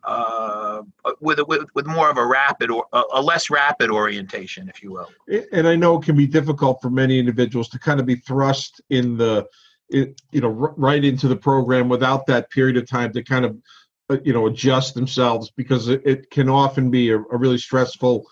uh, 0.04 0.84
with, 1.20 1.40
with 1.48 1.66
with 1.74 1.88
more 1.88 2.12
of 2.12 2.18
a 2.18 2.25
rapid 2.25 2.70
or 2.70 2.86
a 3.13 3.22
less 3.22 3.50
rapid 3.50 3.90
orientation, 3.90 4.68
if 4.68 4.84
you 4.84 4.92
will. 4.92 5.10
And 5.52 5.66
I 5.66 5.78
know 5.78 5.98
it 5.98 6.04
can 6.04 6.18
be 6.18 6.28
difficult 6.28 6.82
for 6.82 6.90
many 6.90 7.18
individuals 7.18 7.70
to 7.70 7.80
kind 7.80 8.02
of 8.02 8.06
be 8.06 8.16
thrust 8.18 8.82
in 8.90 9.18
the 9.18 9.48
you 9.94 10.42
know 10.42 10.50
right 10.50 11.06
into 11.06 11.28
the 11.28 11.36
program 11.36 11.88
without 11.88 12.26
that 12.26 12.50
period 12.50 12.78
of 12.78 12.88
time 12.88 13.14
to 13.14 13.24
kind 13.24 13.46
of 13.46 13.58
uh, 14.10 14.18
you 14.24 14.34
know 14.34 14.48
adjust 14.48 14.96
themselves 14.96 15.52
because 15.56 15.88
it, 15.88 16.02
it 16.06 16.30
can 16.32 16.50
often 16.50 16.90
be 16.90 17.12
a, 17.12 17.18
a 17.18 17.38
really 17.38 17.58
stressful 17.58 18.26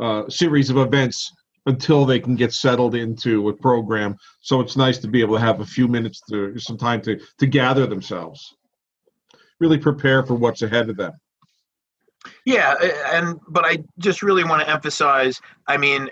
uh, 0.00 0.28
series 0.28 0.70
of 0.70 0.76
events 0.78 1.32
until 1.66 2.06
they 2.06 2.20
can 2.20 2.34
get 2.34 2.52
settled 2.52 2.94
into 2.94 3.48
a 3.48 3.52
program. 3.52 4.16
So 4.40 4.60
it's 4.60 4.76
nice 4.76 4.96
to 4.98 5.08
be 5.08 5.20
able 5.20 5.34
to 5.34 5.40
have 5.40 5.60
a 5.60 5.66
few 5.66 5.86
minutes 5.86 6.22
to 6.30 6.58
some 6.58 6.78
time 6.78 7.02
to 7.02 7.20
to 7.38 7.46
gather 7.46 7.86
themselves. 7.86 8.54
Really 9.58 9.78
prepare 9.78 10.24
for 10.24 10.34
what's 10.34 10.62
ahead 10.62 10.88
of 10.88 10.96
them. 10.96 11.12
Yeah 12.44 12.74
and 13.12 13.38
but 13.48 13.64
i 13.64 13.78
just 13.98 14.22
really 14.22 14.44
want 14.44 14.60
to 14.60 14.68
emphasize 14.68 15.40
i 15.66 15.76
mean 15.76 16.10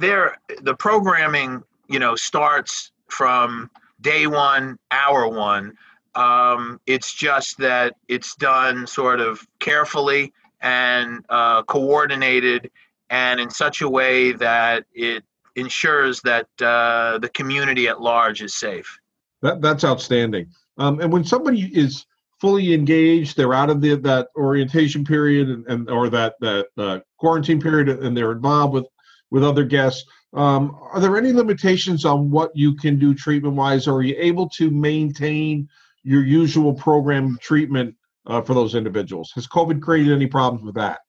there 0.00 0.36
the 0.62 0.74
programming 0.74 1.62
you 1.88 1.98
know 1.98 2.14
starts 2.14 2.92
from 3.08 3.68
day 4.00 4.26
one, 4.26 4.78
hour 4.90 5.28
one. 5.28 5.74
Um, 6.14 6.80
it's 6.86 7.14
just 7.14 7.58
that 7.58 7.94
it's 8.08 8.34
done 8.36 8.86
sort 8.86 9.20
of 9.20 9.46
carefully 9.60 10.32
and 10.60 11.24
uh, 11.28 11.62
coordinated 11.62 12.70
and 13.08 13.40
in 13.40 13.50
such 13.50 13.80
a 13.80 13.88
way 13.88 14.32
that 14.32 14.84
it 14.92 15.24
ensures 15.56 16.20
that 16.22 16.46
uh, 16.60 17.18
the 17.18 17.28
community 17.28 17.88
at 17.88 18.00
large 18.00 18.42
is 18.42 18.54
safe. 18.54 18.98
That, 19.42 19.60
that's 19.60 19.84
outstanding. 19.84 20.48
Um, 20.78 21.00
and 21.00 21.12
when 21.12 21.24
somebody 21.24 21.70
is 21.76 22.06
fully 22.40 22.72
engaged, 22.72 23.36
they're 23.36 23.54
out 23.54 23.70
of 23.70 23.80
the, 23.80 23.96
that 23.96 24.28
orientation 24.36 25.04
period 25.04 25.48
and, 25.48 25.66
and 25.66 25.90
or 25.90 26.08
that 26.08 26.34
that 26.40 26.66
uh, 26.78 27.00
quarantine 27.18 27.60
period, 27.60 27.88
and 27.88 28.16
they're 28.16 28.32
involved 28.32 28.74
with 28.74 28.86
with 29.30 29.44
other 29.44 29.64
guests. 29.64 30.04
Um, 30.32 30.78
are 30.92 31.00
there 31.00 31.16
any 31.16 31.32
limitations 31.32 32.04
on 32.04 32.30
what 32.30 32.50
you 32.54 32.76
can 32.76 32.98
do 32.98 33.14
treatment 33.14 33.56
wise, 33.56 33.88
are 33.88 34.02
you 34.02 34.14
able 34.18 34.48
to 34.50 34.70
maintain 34.70 35.68
your 36.04 36.24
usual 36.24 36.72
program 36.72 37.36
treatment 37.40 37.94
uh, 38.26 38.40
for 38.40 38.54
those 38.54 38.74
individuals? 38.74 39.32
Has 39.34 39.48
COVID 39.48 39.82
created 39.82 40.12
any 40.12 40.26
problems 40.26 40.64
with 40.64 40.76
that? 40.76 41.00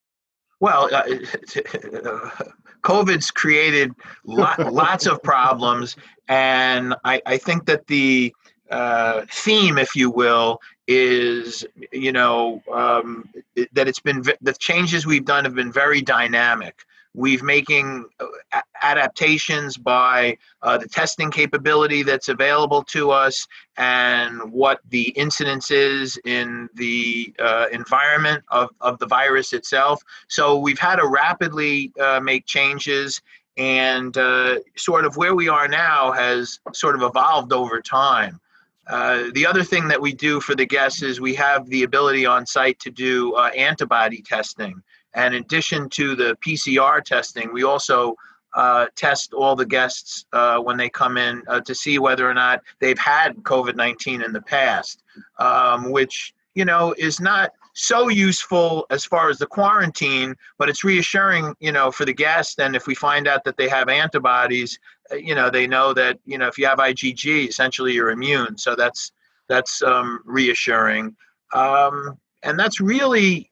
Well, 0.60 0.94
uh, 0.94 1.04
COVID's 2.84 3.32
created 3.32 3.94
lot, 4.26 4.60
lots 4.74 5.06
of 5.06 5.22
problems, 5.22 5.96
and 6.28 6.96
I, 7.04 7.22
I 7.26 7.38
think 7.38 7.66
that 7.66 7.88
the 7.88 8.34
uh, 8.70 9.26
theme, 9.30 9.78
if 9.78 9.96
you 9.96 10.10
will, 10.12 10.60
is 10.88 11.66
you 11.92 12.12
know 12.12 12.62
um, 12.72 13.28
that 13.74 13.88
it's 13.88 14.00
been 14.00 14.24
the 14.42 14.54
changes 14.54 15.06
we've 15.06 15.26
done 15.26 15.46
have 15.46 15.56
been 15.56 15.72
very 15.72 16.02
dynamic. 16.02 16.84
We've 17.14 17.44
making 17.44 18.06
uh, 18.22 18.62
adaptations 18.82 19.76
by 19.76 20.38
uh, 20.62 20.78
the 20.78 20.88
testing 20.88 21.30
capability 21.30 22.04
that's 22.04 22.30
available 22.30 22.84
to 22.84 23.12
us 23.12 23.48
and 23.76 24.52
what 24.52 24.80
the 24.90 25.10
incidence 25.10 25.72
is 25.72 26.18
in 26.24 26.70
the 26.76 27.34
uh, 27.40 27.66
environment 27.74 28.44
of, 28.50 28.70
of 28.80 28.98
the 29.00 29.08
virus 29.08 29.52
itself. 29.52 30.02
So 30.30 30.58
we've 30.58 30.80
had 30.80 30.98
to 30.98 31.08
rapidly 31.08 31.92
uh, 32.00 32.22
make 32.22 32.46
changes 32.46 33.22
and 33.58 34.16
uh, 34.18 34.60
sort 34.78 35.04
of 35.04 35.18
where 35.18 35.36
we 35.36 35.50
are 35.50 35.68
now 35.68 36.14
has 36.14 36.60
sort 36.74 36.96
of 36.96 37.02
evolved 37.02 37.52
over 37.52 37.82
time. 37.82 38.40
Uh, 38.88 39.26
the 39.34 39.46
other 39.46 39.64
thing 39.64 39.90
that 39.90 40.02
we 40.02 40.14
do 40.14 40.40
for 40.40 40.56
the 40.56 40.66
guests 40.66 41.02
is 41.02 41.20
we 41.20 41.36
have 41.36 41.70
the 41.70 41.84
ability 41.84 42.26
on 42.26 42.46
site 42.46 42.80
to 42.80 42.90
do 42.90 43.36
antibody 43.38 44.22
testing. 44.22 44.82
And 45.14 45.36
in 45.36 45.44
addition 45.44 45.90
to 45.90 46.16
the 46.16 46.38
PCR 46.46 47.04
testing, 47.04 47.52
we 47.54 47.64
also 47.64 48.16
uh, 48.54 48.88
test 48.96 49.34
all 49.34 49.56
the 49.56 49.66
guests 49.66 50.26
uh, 50.34 50.60
when 50.60 50.78
they 50.78 50.90
come 50.90 51.18
in 51.18 51.42
uh, 51.48 51.62
to 51.62 51.74
see 51.74 52.00
whether 52.00 52.30
or 52.30 52.34
not 52.34 52.62
they've 52.80 53.00
had 53.00 53.36
COVID 53.38 53.76
19 53.76 54.22
in 54.22 54.34
the 54.34 54.42
past, 54.42 55.04
um, 55.40 55.92
which, 55.92 56.34
you 56.56 56.66
know, 56.66 56.94
is 56.98 57.20
not 57.20 57.52
so 57.74 58.10
useful 58.10 58.86
as 58.90 59.06
far 59.06 59.30
as 59.30 59.38
the 59.38 59.46
quarantine, 59.46 60.36
but 60.58 60.68
it's 60.68 60.84
reassuring, 60.84 61.56
you 61.60 61.72
know, 61.72 61.92
for 61.92 62.04
the 62.06 62.14
guest. 62.14 62.60
And 62.60 62.76
if 62.76 62.88
we 62.88 62.96
find 62.96 63.28
out 63.28 63.44
that 63.46 63.56
they 63.56 63.70
have 63.70 63.88
antibodies, 63.88 64.78
uh, 65.12 65.16
you 65.16 65.36
know, 65.36 65.50
they 65.50 65.68
know 65.68 65.94
that, 65.94 66.20
you 66.26 66.38
know, 66.38 66.48
if 66.48 66.58
you 66.58 66.66
have 66.66 66.80
IgG, 66.80 67.48
essentially 67.48 67.94
you're 67.94 68.12
immune. 68.12 68.58
So 68.58 68.76
that's 68.76 69.12
that's 69.48 69.82
um, 69.82 70.20
reassuring. 70.26 71.16
Um, 71.54 72.18
and 72.44 72.58
that's 72.58 72.80
really 72.80 73.51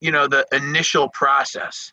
you 0.00 0.10
know 0.10 0.26
the 0.26 0.46
initial 0.52 1.08
process 1.08 1.92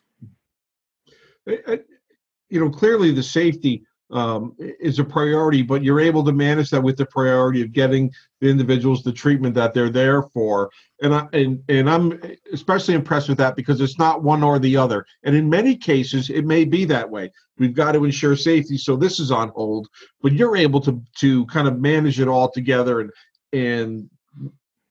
you 1.46 2.60
know 2.60 2.70
clearly 2.70 3.12
the 3.12 3.22
safety 3.22 3.82
um, 4.10 4.54
is 4.58 4.98
a 4.98 5.04
priority, 5.04 5.62
but 5.62 5.84
you're 5.84 6.00
able 6.00 6.24
to 6.24 6.32
manage 6.32 6.70
that 6.70 6.82
with 6.82 6.96
the 6.96 7.06
priority 7.06 7.60
of 7.60 7.72
getting 7.72 8.10
the 8.40 8.48
individuals 8.48 9.02
the 9.02 9.12
treatment 9.12 9.54
that 9.54 9.74
they're 9.74 9.90
there 9.90 10.22
for. 10.22 10.70
And 11.02 11.14
I 11.14 11.26
and 11.32 11.62
and 11.68 11.90
I'm 11.90 12.20
especially 12.52 12.94
impressed 12.94 13.28
with 13.28 13.38
that 13.38 13.54
because 13.54 13.80
it's 13.80 13.98
not 13.98 14.22
one 14.22 14.42
or 14.42 14.58
the 14.58 14.76
other. 14.76 15.04
And 15.24 15.36
in 15.36 15.50
many 15.50 15.76
cases, 15.76 16.30
it 16.30 16.46
may 16.46 16.64
be 16.64 16.84
that 16.86 17.08
way. 17.08 17.30
We've 17.58 17.74
got 17.74 17.92
to 17.92 18.04
ensure 18.04 18.36
safety, 18.36 18.78
so 18.78 18.96
this 18.96 19.20
is 19.20 19.30
on 19.30 19.50
hold. 19.50 19.88
But 20.22 20.32
you're 20.32 20.56
able 20.56 20.80
to 20.82 21.02
to 21.18 21.44
kind 21.46 21.68
of 21.68 21.78
manage 21.78 22.18
it 22.20 22.28
all 22.28 22.50
together 22.50 23.00
and 23.00 23.10
and 23.52 24.10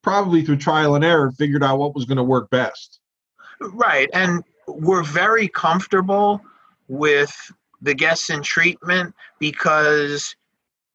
probably 0.03 0.43
through 0.43 0.57
trial 0.57 0.95
and 0.95 1.03
error 1.03 1.31
figured 1.31 1.63
out 1.63 1.79
what 1.79 1.95
was 1.95 2.05
going 2.05 2.17
to 2.17 2.23
work 2.23 2.49
best. 2.49 2.99
Right, 3.59 4.09
and 4.13 4.43
we're 4.67 5.03
very 5.03 5.47
comfortable 5.47 6.41
with 6.87 7.33
the 7.81 7.93
guests 7.93 8.29
in 8.29 8.41
treatment 8.41 9.13
because 9.39 10.35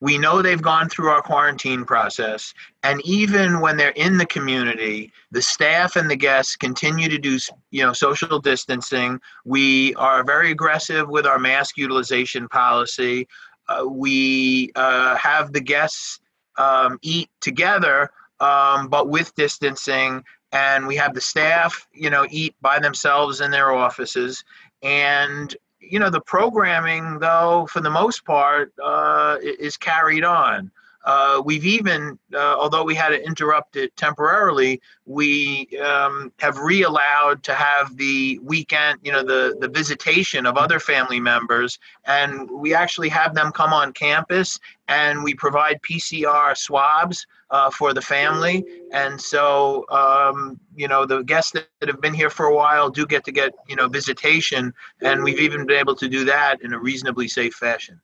we 0.01 0.19
know 0.19 0.43
they've 0.43 0.61
gone 0.61 0.89
through 0.89 1.09
our 1.11 1.23
quarantine 1.23 1.85
process 1.85 2.53
and 2.83 3.01
even 3.05 3.61
when 3.61 3.77
they're 3.77 3.91
in 3.91 4.19
the 4.19 4.27
community 4.27 5.13
the 5.31 5.41
staff 5.41 5.95
and 5.95 6.11
the 6.11 6.17
guests 6.17 6.57
continue 6.57 7.09
to 7.09 7.19
do 7.19 7.39
you 7.71 7.85
know 7.85 7.93
social 7.93 8.41
distancing. 8.41 9.21
We 9.45 9.95
are 9.95 10.25
very 10.25 10.51
aggressive 10.51 11.09
with 11.09 11.25
our 11.25 11.39
mask 11.39 11.77
utilization 11.77 12.49
policy. 12.49 13.29
Uh, 13.69 13.85
we 13.89 14.73
uh, 14.75 15.15
have 15.17 15.53
the 15.53 15.61
guests 15.61 16.19
um, 16.59 16.99
eat 17.03 17.31
together 17.41 18.11
um, 18.41 18.89
but 18.89 19.09
with 19.09 19.33
distancing 19.37 20.25
and 20.53 20.87
we 20.87 20.97
have 20.97 21.15
the 21.15 21.21
staff 21.21 21.89
you 21.93 22.11
know 22.11 22.27
eat 22.31 22.55
by 22.61 22.79
themselves 22.79 23.41
in 23.41 23.51
their 23.51 23.73
offices. 23.73 24.45
And 24.83 25.55
you 25.81 25.99
know 25.99 26.11
the 26.11 26.21
programming 26.21 27.19
though 27.19 27.67
for 27.71 27.81
the 27.81 27.91
most 27.91 28.25
part 28.25 28.73
uh, 28.83 29.37
is 29.43 29.77
carried 29.77 30.25
on. 30.25 30.71
Uh, 31.05 31.43
we've 31.45 31.65
even 31.65 32.17
uh, 32.33 32.57
although 32.57 32.85
we 32.85 32.95
had 32.95 33.09
to 33.09 33.27
interrupt 33.27 33.75
it 33.75 33.95
temporarily 33.97 34.81
we 35.05 35.69
um, 35.85 36.33
have 36.39 36.57
re-allowed 36.59 37.43
to 37.43 37.53
have 37.55 37.97
the 37.97 38.39
weekend 38.41 39.01
you 39.03 39.11
know 39.11 39.25
the 39.25 39.57
the 39.59 39.69
visitation 39.69 40.47
of 40.47 40.57
other 40.57 40.79
family 40.79 41.19
members. 41.19 41.79
And 42.05 42.49
we 42.51 42.73
actually 42.73 43.09
have 43.09 43.35
them 43.35 43.51
come 43.51 43.73
on 43.73 43.93
campus 43.93 44.59
and 44.87 45.25
we 45.25 45.35
provide 45.35 45.81
pcr 45.83 46.57
swabs 46.57 47.27
uh, 47.53 47.71
for 47.71 47.93
the 47.93 48.01
family. 48.01 48.65
And 48.93 49.21
so, 49.21 49.85
um, 49.91 50.59
you 50.75 50.89
know, 50.89 51.05
the 51.05 51.23
guests 51.23 51.53
that, 51.53 51.69
have 51.87 52.01
been 52.01 52.15
here 52.15 52.31
for 52.31 52.47
a 52.47 52.55
while 52.55 52.89
do 52.91 53.07
get 53.07 53.25
to 53.25 53.33
get, 53.33 53.53
you 53.69 53.77
know, 53.77 53.89
visitation. 53.89 54.73
And 55.03 55.23
we've 55.23 55.41
even 55.41 55.67
been 55.67 55.79
able 55.79 55.97
to 55.97 56.09
do 56.09 56.25
that 56.25 56.63
in 56.63 56.73
a 56.73 56.79
reasonably 56.79 57.29
safe 57.29 57.55
fashion. 57.55 58.01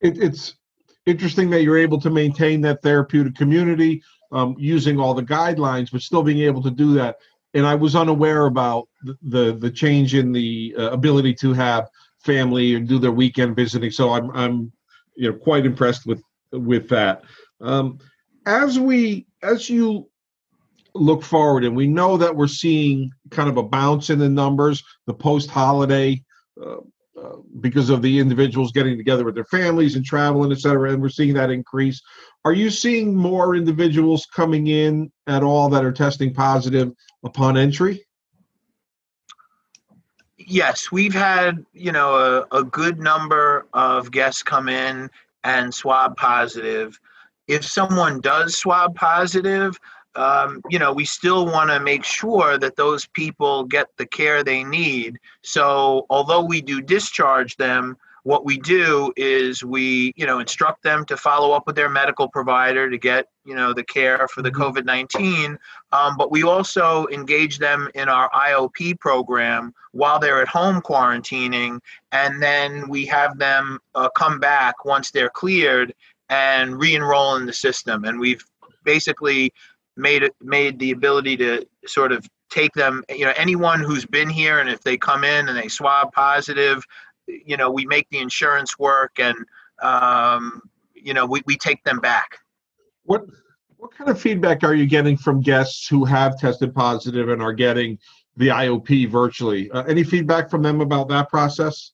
It, 0.00 0.18
it's 0.18 0.54
interesting 1.06 1.50
that 1.50 1.62
you're 1.62 1.78
able 1.78 2.00
to 2.00 2.10
maintain 2.10 2.60
that 2.62 2.82
therapeutic 2.82 3.36
community 3.36 4.02
um, 4.32 4.56
using 4.58 4.98
all 4.98 5.14
the 5.14 5.22
guidelines, 5.22 5.92
but 5.92 6.02
still 6.02 6.22
being 6.22 6.40
able 6.40 6.62
to 6.62 6.70
do 6.70 6.94
that. 6.94 7.18
And 7.52 7.64
I 7.64 7.76
was 7.76 7.94
unaware 7.94 8.46
about 8.46 8.88
the, 9.04 9.16
the, 9.22 9.52
the 9.52 9.70
change 9.70 10.14
in 10.14 10.32
the 10.32 10.74
uh, 10.76 10.90
ability 10.90 11.34
to 11.34 11.52
have 11.52 11.88
family 12.18 12.74
and 12.74 12.88
do 12.88 12.98
their 12.98 13.12
weekend 13.12 13.54
visiting. 13.54 13.90
So 13.90 14.10
I'm, 14.10 14.30
I'm, 14.32 14.72
you 15.14 15.30
know, 15.30 15.36
quite 15.36 15.64
impressed 15.64 16.06
with, 16.06 16.22
with 16.50 16.88
that. 16.88 17.22
Um, 17.60 17.98
as 18.46 18.78
we 18.78 19.26
as 19.42 19.68
you 19.68 20.08
look 20.94 21.22
forward, 21.22 21.64
and 21.64 21.74
we 21.74 21.86
know 21.86 22.16
that 22.16 22.36
we're 22.36 22.46
seeing 22.46 23.10
kind 23.30 23.48
of 23.48 23.56
a 23.56 23.62
bounce 23.62 24.10
in 24.10 24.18
the 24.18 24.28
numbers, 24.28 24.82
the 25.06 25.14
post 25.14 25.50
holiday. 25.50 26.22
Uh, 26.60 26.76
uh, 27.24 27.36
because 27.60 27.90
of 27.90 28.02
the 28.02 28.18
individuals 28.18 28.72
getting 28.72 28.96
together 28.96 29.24
with 29.24 29.36
their 29.36 29.44
families 29.44 29.94
and 29.94 30.04
traveling, 30.04 30.50
et 30.50 30.58
cetera, 30.58 30.92
and 30.92 31.00
we're 31.00 31.08
seeing 31.08 31.32
that 31.32 31.48
increase. 31.48 32.02
Are 32.44 32.52
you 32.52 32.70
seeing 32.70 33.14
more 33.14 33.54
individuals 33.54 34.26
coming 34.26 34.66
in 34.66 35.12
at 35.28 35.42
all 35.42 35.68
that 35.70 35.84
are 35.84 35.92
testing 35.92 36.34
positive 36.34 36.92
upon 37.24 37.56
entry? 37.56 38.04
Yes, 40.36 40.90
we've 40.92 41.14
had 41.14 41.64
you 41.72 41.92
know 41.92 42.46
a, 42.50 42.58
a 42.58 42.64
good 42.64 42.98
number 42.98 43.68
of 43.72 44.10
guests 44.10 44.42
come 44.42 44.68
in 44.68 45.08
and 45.44 45.72
swab 45.72 46.16
positive 46.16 46.98
if 47.48 47.64
someone 47.64 48.20
does 48.20 48.56
swab 48.56 48.94
positive, 48.94 49.78
um, 50.16 50.62
you 50.70 50.78
know, 50.78 50.92
we 50.92 51.04
still 51.04 51.46
want 51.46 51.70
to 51.70 51.80
make 51.80 52.04
sure 52.04 52.56
that 52.58 52.76
those 52.76 53.06
people 53.06 53.64
get 53.64 53.88
the 53.96 54.06
care 54.06 54.44
they 54.44 54.62
need. 54.62 55.18
So, 55.42 56.06
although 56.08 56.44
we 56.44 56.62
do 56.62 56.80
discharge 56.80 57.56
them, 57.56 57.96
what 58.24 58.46
we 58.46 58.56
do 58.58 59.12
is 59.16 59.62
we, 59.62 60.14
you 60.16 60.24
know, 60.24 60.38
instruct 60.38 60.82
them 60.82 61.04
to 61.06 61.16
follow 61.16 61.52
up 61.52 61.66
with 61.66 61.76
their 61.76 61.90
medical 61.90 62.26
provider 62.26 62.88
to 62.88 62.96
get, 62.96 63.28
you 63.44 63.54
know, 63.54 63.74
the 63.74 63.84
care 63.84 64.26
for 64.28 64.40
the 64.40 64.50
mm-hmm. 64.50 64.62
COVID 64.62 64.84
19. 64.86 65.58
Um, 65.92 66.16
but 66.16 66.30
we 66.30 66.42
also 66.42 67.06
engage 67.08 67.58
them 67.58 67.90
in 67.94 68.08
our 68.08 68.30
IOP 68.30 68.98
program 68.98 69.74
while 69.92 70.18
they're 70.18 70.40
at 70.40 70.48
home 70.48 70.80
quarantining. 70.80 71.80
And 72.12 72.42
then 72.42 72.88
we 72.88 73.04
have 73.06 73.38
them 73.38 73.78
uh, 73.94 74.08
come 74.16 74.40
back 74.40 74.86
once 74.86 75.10
they're 75.10 75.28
cleared 75.28 75.94
and 76.34 76.78
re-enroll 76.78 77.36
in 77.36 77.46
the 77.46 77.52
system. 77.52 78.04
And 78.04 78.18
we've 78.18 78.44
basically 78.84 79.52
made 79.96 80.28
made 80.42 80.78
the 80.78 80.90
ability 80.90 81.36
to 81.36 81.64
sort 81.86 82.10
of 82.10 82.26
take 82.50 82.72
them. 82.74 83.04
You 83.08 83.26
know, 83.26 83.32
anyone 83.36 83.80
who's 83.80 84.04
been 84.04 84.28
here, 84.28 84.58
and 84.58 84.68
if 84.68 84.80
they 84.82 84.96
come 84.96 85.22
in 85.22 85.48
and 85.48 85.56
they 85.56 85.68
swab 85.68 86.12
positive, 86.12 86.82
you 87.26 87.56
know, 87.56 87.70
we 87.70 87.86
make 87.86 88.08
the 88.10 88.18
insurance 88.18 88.78
work, 88.78 89.12
and 89.18 89.36
um, 89.80 90.60
you 90.94 91.14
know, 91.14 91.24
we, 91.24 91.42
we 91.46 91.56
take 91.56 91.82
them 91.84 92.00
back. 92.00 92.38
What 93.04 93.22
what 93.76 93.94
kind 93.94 94.10
of 94.10 94.20
feedback 94.20 94.64
are 94.64 94.74
you 94.74 94.86
getting 94.86 95.16
from 95.16 95.40
guests 95.40 95.86
who 95.86 96.04
have 96.04 96.38
tested 96.38 96.74
positive 96.74 97.28
and 97.28 97.40
are 97.40 97.52
getting 97.52 97.98
the 98.36 98.48
IOP 98.48 99.08
virtually? 99.08 99.70
Uh, 99.70 99.84
any 99.84 100.02
feedback 100.02 100.50
from 100.50 100.62
them 100.62 100.80
about 100.80 101.08
that 101.10 101.28
process? 101.28 101.92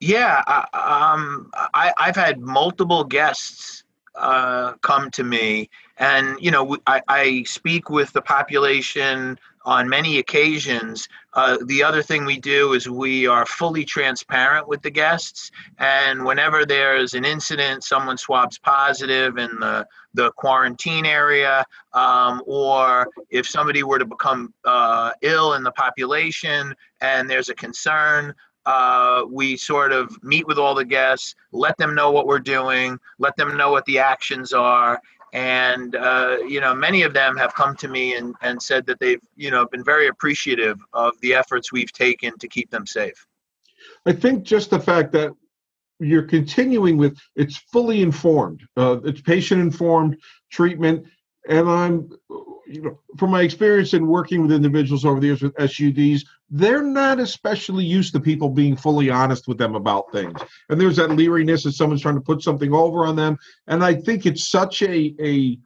Yeah, 0.00 0.42
um, 0.72 1.50
I, 1.54 1.92
I've 1.98 2.16
had 2.16 2.40
multiple 2.40 3.04
guests 3.04 3.84
uh, 4.16 4.74
come 4.82 5.10
to 5.12 5.24
me, 5.24 5.70
and 5.98 6.36
you 6.40 6.50
know, 6.50 6.76
I, 6.86 7.00
I 7.08 7.42
speak 7.44 7.90
with 7.90 8.12
the 8.12 8.20
population 8.22 9.38
on 9.64 9.88
many 9.88 10.18
occasions. 10.18 11.08
Uh, 11.32 11.56
the 11.66 11.82
other 11.82 12.02
thing 12.02 12.24
we 12.26 12.38
do 12.38 12.74
is 12.74 12.88
we 12.88 13.26
are 13.26 13.46
fully 13.46 13.84
transparent 13.84 14.68
with 14.68 14.82
the 14.82 14.90
guests, 14.90 15.50
and 15.78 16.24
whenever 16.24 16.66
there's 16.66 17.14
an 17.14 17.24
incident, 17.24 17.82
someone 17.82 18.18
swabs 18.18 18.58
positive 18.58 19.38
in 19.38 19.58
the 19.58 19.86
the 20.14 20.30
quarantine 20.32 21.06
area, 21.06 21.64
um, 21.92 22.42
or 22.46 23.08
if 23.30 23.48
somebody 23.48 23.82
were 23.82 23.98
to 23.98 24.04
become 24.04 24.52
uh, 24.64 25.10
ill 25.22 25.54
in 25.54 25.62
the 25.62 25.72
population 25.72 26.74
and 27.00 27.28
there's 27.28 27.48
a 27.48 27.54
concern, 27.54 28.32
uh, 28.66 29.24
we 29.30 29.56
sort 29.56 29.92
of 29.92 30.22
meet 30.22 30.46
with 30.46 30.58
all 30.58 30.74
the 30.74 30.84
guests, 30.84 31.34
let 31.52 31.76
them 31.76 31.94
know 31.94 32.10
what 32.10 32.26
we're 32.26 32.38
doing, 32.38 32.98
let 33.18 33.36
them 33.36 33.56
know 33.56 33.70
what 33.70 33.84
the 33.84 33.98
actions 33.98 34.52
are. 34.52 35.00
And, 35.32 35.96
uh, 35.96 36.38
you 36.46 36.60
know, 36.60 36.74
many 36.74 37.02
of 37.02 37.12
them 37.12 37.36
have 37.36 37.54
come 37.54 37.74
to 37.76 37.88
me 37.88 38.14
and, 38.14 38.34
and 38.40 38.62
said 38.62 38.86
that 38.86 39.00
they've, 39.00 39.20
you 39.36 39.50
know, 39.50 39.66
been 39.66 39.82
very 39.82 40.06
appreciative 40.06 40.78
of 40.92 41.12
the 41.22 41.34
efforts 41.34 41.72
we've 41.72 41.92
taken 41.92 42.38
to 42.38 42.48
keep 42.48 42.70
them 42.70 42.86
safe. 42.86 43.26
I 44.06 44.12
think 44.12 44.44
just 44.44 44.70
the 44.70 44.78
fact 44.80 45.12
that 45.12 45.32
you're 45.98 46.22
continuing 46.22 46.96
with 46.96 47.18
it's 47.34 47.56
fully 47.56 48.02
informed, 48.02 48.62
uh, 48.76 48.98
it's 49.04 49.20
patient 49.20 49.60
informed 49.60 50.16
treatment. 50.50 51.06
And 51.48 51.68
I'm 51.68 52.10
you 52.66 52.82
know, 52.82 52.98
from 53.18 53.30
my 53.30 53.42
experience 53.42 53.94
in 53.94 54.06
working 54.06 54.42
with 54.42 54.52
individuals 54.52 55.04
over 55.04 55.20
the 55.20 55.26
years 55.26 55.42
with 55.42 55.54
SUDs, 55.56 56.24
they're 56.50 56.82
not 56.82 57.20
especially 57.20 57.84
used 57.84 58.12
to 58.12 58.20
people 58.20 58.48
being 58.48 58.76
fully 58.76 59.10
honest 59.10 59.48
with 59.48 59.58
them 59.58 59.74
about 59.74 60.10
things. 60.12 60.40
And 60.68 60.80
there's 60.80 60.96
that 60.96 61.10
leeriness 61.10 61.64
that 61.64 61.72
someone's 61.72 62.02
trying 62.02 62.14
to 62.14 62.20
put 62.20 62.42
something 62.42 62.72
over 62.72 63.06
on 63.06 63.16
them. 63.16 63.38
And 63.66 63.84
I 63.84 63.94
think 63.94 64.26
it's 64.26 64.48
such 64.48 64.82
a 64.82 65.14
a, 65.20 65.58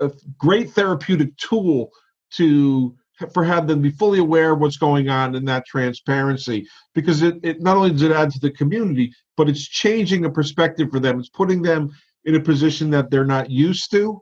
a 0.00 0.10
great 0.38 0.72
therapeutic 0.72 1.36
tool 1.36 1.90
to 2.34 2.94
for 3.32 3.44
have 3.44 3.66
them 3.66 3.80
be 3.80 3.90
fully 3.90 4.18
aware 4.18 4.52
of 4.52 4.58
what's 4.58 4.76
going 4.76 5.08
on 5.08 5.34
in 5.34 5.44
that 5.44 5.66
transparency 5.66 6.66
because 6.94 7.22
it, 7.22 7.36
it 7.42 7.60
not 7.60 7.76
only 7.76 7.90
does 7.90 8.02
it 8.02 8.10
add 8.10 8.30
to 8.30 8.40
the 8.40 8.50
community 8.50 9.12
but 9.36 9.48
it's 9.48 9.68
changing 9.68 10.24
a 10.24 10.30
perspective 10.30 10.88
for 10.90 10.98
them 10.98 11.20
it's 11.20 11.28
putting 11.28 11.62
them 11.62 11.90
in 12.24 12.34
a 12.34 12.40
position 12.40 12.90
that 12.90 13.10
they're 13.10 13.24
not 13.24 13.48
used 13.48 13.90
to 13.92 14.20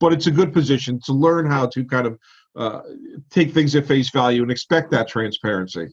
but 0.00 0.12
it's 0.12 0.26
a 0.26 0.30
good 0.30 0.52
position 0.52 1.00
to 1.04 1.12
learn 1.12 1.46
how 1.46 1.66
to 1.66 1.84
kind 1.84 2.06
of 2.06 2.18
uh, 2.56 2.80
take 3.30 3.52
things 3.52 3.74
at 3.74 3.86
face 3.86 4.10
value 4.10 4.42
and 4.42 4.50
expect 4.50 4.90
that 4.90 5.08
transparency. 5.08 5.88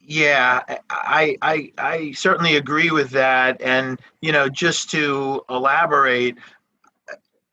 Yeah, 0.00 0.62
I, 0.90 1.36
I 1.42 1.72
I 1.78 2.12
certainly 2.12 2.56
agree 2.56 2.90
with 2.90 3.10
that. 3.10 3.62
And 3.62 4.00
you 4.20 4.32
know, 4.32 4.48
just 4.48 4.90
to 4.90 5.42
elaborate, 5.48 6.36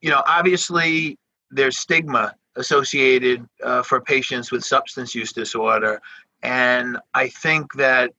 you 0.02 0.10
know, 0.10 0.24
obviously 0.26 1.18
there's 1.52 1.78
stigma 1.78 2.34
associated 2.56 3.48
uh, 3.64 3.84
for 3.84 4.02
patients 4.02 4.52
with 4.52 4.66
substance 4.66 5.16
use 5.16 5.32
disorder, 5.32 6.02
And 6.42 6.98
I 7.14 7.28
think 7.30 7.74
that 7.74 8.12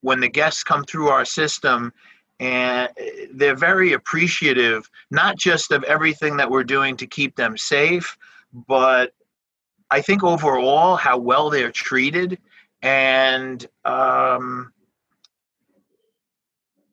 when 0.00 0.20
the 0.20 0.28
guests 0.28 0.62
come 0.62 0.84
through 0.84 1.08
our 1.08 1.24
system 1.24 1.92
and 2.38 2.90
they're 3.34 3.56
very 3.56 3.92
appreciative 3.92 4.88
not 5.10 5.38
just 5.38 5.72
of 5.72 5.82
everything 5.84 6.36
that 6.36 6.50
we're 6.50 6.64
doing 6.64 6.96
to 6.96 7.06
keep 7.06 7.34
them 7.36 7.56
safe 7.56 8.16
but 8.66 9.12
i 9.90 10.00
think 10.00 10.22
overall 10.22 10.96
how 10.96 11.16
well 11.16 11.50
they're 11.50 11.70
treated 11.70 12.38
and 12.82 13.66
um, 13.86 14.70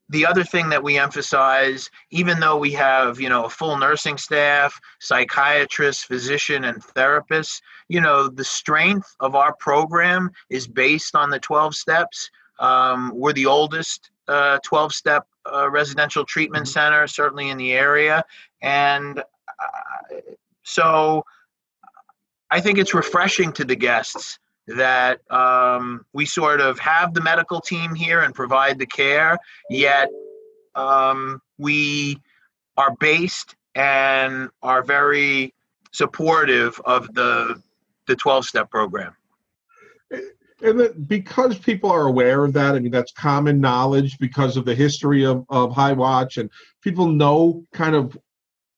the 0.10 0.25
other 0.25 0.43
thing 0.43 0.69
that 0.69 0.82
we 0.82 0.97
emphasize 0.97 1.89
even 2.12 2.39
though 2.39 2.58
we 2.58 2.71
have 2.71 3.19
you 3.19 3.27
know 3.27 3.45
a 3.45 3.49
full 3.49 3.77
nursing 3.77 4.17
staff 4.17 4.79
psychiatrists 4.99 6.03
physician 6.03 6.63
and 6.63 6.82
therapists 6.82 7.60
you 7.89 8.01
know 8.01 8.27
the 8.27 8.43
strength 8.43 9.15
of 9.19 9.36
our 9.36 9.53
program 9.56 10.29
is 10.49 10.67
based 10.67 11.15
on 11.15 11.29
the 11.29 11.39
12 11.39 11.75
steps. 11.75 12.29
Um, 12.60 13.12
we're 13.13 13.34
the 13.34 13.45
oldest 13.45 14.10
12 14.27 14.63
uh, 14.73 14.89
step 14.89 15.27
uh, 15.51 15.69
residential 15.69 16.25
treatment 16.25 16.65
mm-hmm. 16.65 16.71
center, 16.71 17.07
certainly 17.07 17.49
in 17.49 17.57
the 17.57 17.73
area. 17.73 18.23
And 18.62 19.19
uh, 19.19 20.15
so 20.63 21.25
I 22.49 22.62
think 22.62 22.77
it's 22.77 22.93
refreshing 22.93 23.51
to 23.53 23.65
the 23.65 23.75
guests 23.75 24.39
that 24.67 25.19
um, 25.31 26.05
we 26.13 26.25
sort 26.25 26.62
of 26.62 26.79
have 26.79 27.13
the 27.13 27.21
medical 27.21 27.59
team 27.59 27.93
here 27.93 28.21
and 28.21 28.33
provide 28.33 28.79
the 28.79 28.86
care, 28.86 29.38
yet 29.69 30.09
um, 30.75 31.41
we 31.57 32.17
are 32.77 32.95
based 32.99 33.55
and 33.75 34.49
are 34.62 34.83
very 34.83 35.53
supportive 35.91 36.79
of 36.86 37.13
the 37.13 37.62
the 38.07 38.15
12 38.15 38.45
step 38.45 38.69
program 38.69 39.15
and 40.63 40.80
that 40.80 41.08
because 41.08 41.60
people 41.60 41.91
are 41.91 42.08
aware 42.08 42.43
of 42.45 42.54
that, 42.54 42.76
I 42.76 42.80
mean, 42.80 42.91
that's 42.91 43.12
common 43.12 43.60
knowledge 43.60 44.17
because 44.17 44.56
of 44.58 44.65
the 44.65 44.73
history 44.73 45.26
of, 45.26 45.45
of 45.49 45.73
High 45.73 45.93
Watch 45.93 46.38
and 46.38 46.49
people 46.82 47.08
know 47.08 47.65
kind 47.73 47.95
of 47.95 48.17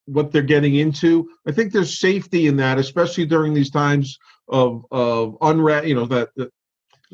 what 0.06 0.32
they're 0.32 0.42
getting 0.42 0.76
into. 0.76 1.30
I 1.48 1.52
think 1.52 1.72
there's 1.72 2.00
safety 2.00 2.48
in 2.48 2.58
that, 2.58 2.80
especially 2.80 3.26
during 3.26 3.54
these 3.54 3.70
times 3.70 4.18
of, 4.48 4.86
of 4.92 5.38
unrest, 5.42 5.88
you 5.88 5.96
know, 5.96 6.06
that, 6.06 6.30
that, 6.36 6.52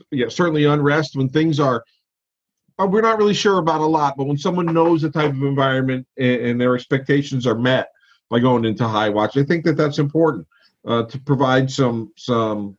yeah, 0.09 0.29
certainly 0.29 0.65
unrest 0.65 1.15
when 1.15 1.29
things 1.29 1.59
are, 1.59 1.83
uh, 2.79 2.87
we're 2.87 3.01
not 3.01 3.17
really 3.17 3.33
sure 3.33 3.59
about 3.59 3.81
a 3.81 3.85
lot, 3.85 4.15
but 4.17 4.25
when 4.25 4.37
someone 4.37 4.65
knows 4.65 5.01
the 5.01 5.09
type 5.11 5.31
of 5.31 5.43
environment 5.43 6.07
and, 6.17 6.41
and 6.41 6.61
their 6.61 6.75
expectations 6.75 7.45
are 7.45 7.55
met 7.55 7.89
by 8.29 8.39
going 8.39 8.65
into 8.65 8.87
High 8.87 9.09
Watch, 9.09 9.35
I 9.35 9.43
think 9.43 9.65
that 9.65 9.75
that's 9.75 9.99
important 9.99 10.47
uh, 10.85 11.03
to 11.03 11.19
provide 11.19 11.69
some, 11.69 12.11
some, 12.15 12.77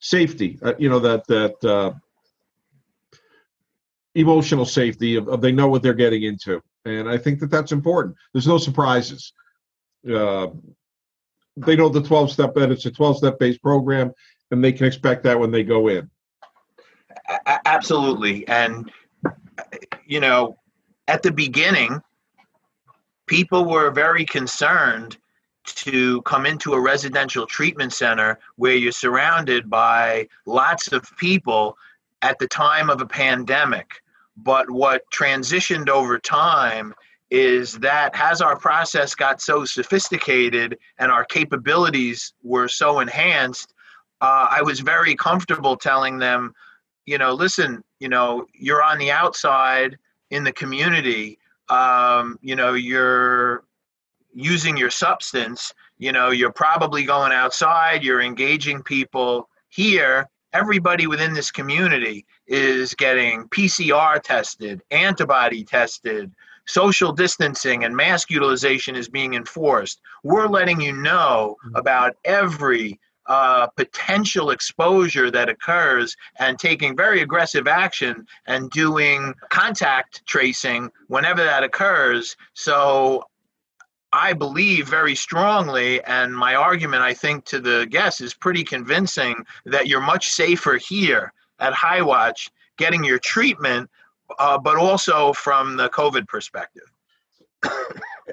safety. 0.00 0.58
Uh, 0.62 0.74
you 0.78 0.88
know 0.88 0.98
that 0.98 1.26
that 1.26 1.64
uh, 1.64 1.92
emotional 4.14 4.64
safety 4.64 5.16
of, 5.16 5.28
of, 5.28 5.40
they 5.40 5.52
know 5.52 5.68
what 5.68 5.82
they're 5.82 5.94
getting 5.94 6.22
into, 6.22 6.62
and 6.84 7.08
I 7.08 7.18
think 7.18 7.40
that 7.40 7.50
that's 7.50 7.72
important. 7.72 8.16
There's 8.32 8.46
no 8.46 8.58
surprises. 8.58 9.32
Uh, 10.08 10.48
they 11.56 11.74
know 11.74 11.88
the 11.88 12.02
12 12.02 12.30
step 12.30 12.54
that 12.54 12.70
it's 12.70 12.86
a 12.86 12.90
12 12.90 13.18
step 13.18 13.38
based 13.38 13.62
program, 13.62 14.12
and 14.50 14.62
they 14.62 14.72
can 14.72 14.86
expect 14.86 15.24
that 15.24 15.38
when 15.38 15.50
they 15.50 15.64
go 15.64 15.88
in. 15.88 16.10
Absolutely, 17.64 18.46
and 18.46 18.90
you 20.06 20.20
know, 20.20 20.58
at 21.08 21.22
the 21.22 21.32
beginning, 21.32 22.00
people 23.26 23.64
were 23.64 23.90
very 23.90 24.24
concerned 24.24 25.16
to 25.66 26.22
come 26.22 26.46
into 26.46 26.72
a 26.72 26.80
residential 26.80 27.46
treatment 27.46 27.92
center 27.92 28.38
where 28.56 28.74
you're 28.74 28.92
surrounded 28.92 29.68
by 29.68 30.28
lots 30.46 30.92
of 30.92 31.04
people 31.18 31.76
at 32.22 32.38
the 32.38 32.48
time 32.48 32.90
of 32.90 33.00
a 33.00 33.06
pandemic. 33.06 34.02
But 34.36 34.70
what 34.70 35.02
transitioned 35.10 35.88
over 35.88 36.18
time 36.18 36.94
is 37.30 37.78
that 37.78 38.10
as 38.14 38.40
our 38.40 38.56
process 38.56 39.14
got 39.14 39.40
so 39.40 39.64
sophisticated 39.64 40.78
and 40.98 41.10
our 41.10 41.24
capabilities 41.24 42.32
were 42.42 42.68
so 42.68 43.00
enhanced, 43.00 43.74
uh, 44.20 44.46
I 44.50 44.62
was 44.62 44.80
very 44.80 45.14
comfortable 45.14 45.76
telling 45.76 46.18
them, 46.18 46.54
you 47.04 47.18
know, 47.18 47.34
listen, 47.34 47.82
you 47.98 48.08
know, 48.08 48.46
you're 48.54 48.82
on 48.82 48.98
the 48.98 49.10
outside 49.10 49.98
in 50.30 50.44
the 50.44 50.52
community. 50.52 51.38
Um, 51.68 52.38
you 52.42 52.54
know, 52.54 52.74
you're 52.74 53.64
using 54.36 54.76
your 54.76 54.90
substance, 54.90 55.72
you 55.98 56.12
know, 56.12 56.30
you're 56.30 56.52
probably 56.52 57.04
going 57.04 57.32
outside, 57.32 58.04
you're 58.04 58.20
engaging 58.20 58.82
people 58.82 59.48
here. 59.70 60.28
Everybody 60.52 61.06
within 61.06 61.32
this 61.34 61.50
community 61.50 62.26
is 62.46 62.94
getting 62.94 63.48
PCR 63.48 64.22
tested, 64.22 64.82
antibody 64.90 65.64
tested, 65.64 66.32
social 66.66 67.12
distancing 67.12 67.84
and 67.84 67.96
mask 67.96 68.30
utilization 68.30 68.94
is 68.94 69.08
being 69.08 69.34
enforced. 69.34 70.00
We're 70.22 70.48
letting 70.48 70.80
you 70.80 70.92
know 70.92 71.56
mm-hmm. 71.64 71.76
about 71.76 72.16
every 72.24 73.00
uh, 73.26 73.66
potential 73.68 74.50
exposure 74.50 75.30
that 75.30 75.48
occurs 75.48 76.16
and 76.38 76.58
taking 76.58 76.96
very 76.96 77.22
aggressive 77.22 77.66
action 77.66 78.26
and 78.46 78.70
doing 78.70 79.34
contact 79.48 80.24
tracing 80.26 80.90
whenever 81.08 81.42
that 81.42 81.64
occurs. 81.64 82.36
So 82.54 83.24
I 84.12 84.32
believe 84.32 84.88
very 84.88 85.14
strongly, 85.14 86.02
and 86.04 86.36
my 86.36 86.54
argument, 86.54 87.02
I 87.02 87.12
think, 87.12 87.44
to 87.46 87.60
the 87.60 87.86
guests 87.90 88.20
is 88.20 88.34
pretty 88.34 88.64
convincing 88.64 89.44
that 89.64 89.88
you're 89.88 90.00
much 90.00 90.30
safer 90.30 90.76
here 90.76 91.32
at 91.58 91.72
Highwatch 91.72 92.50
getting 92.78 93.04
your 93.04 93.18
treatment, 93.18 93.90
uh, 94.38 94.58
but 94.58 94.76
also 94.76 95.32
from 95.32 95.76
the 95.76 95.88
COVID 95.90 96.28
perspective. 96.28 96.84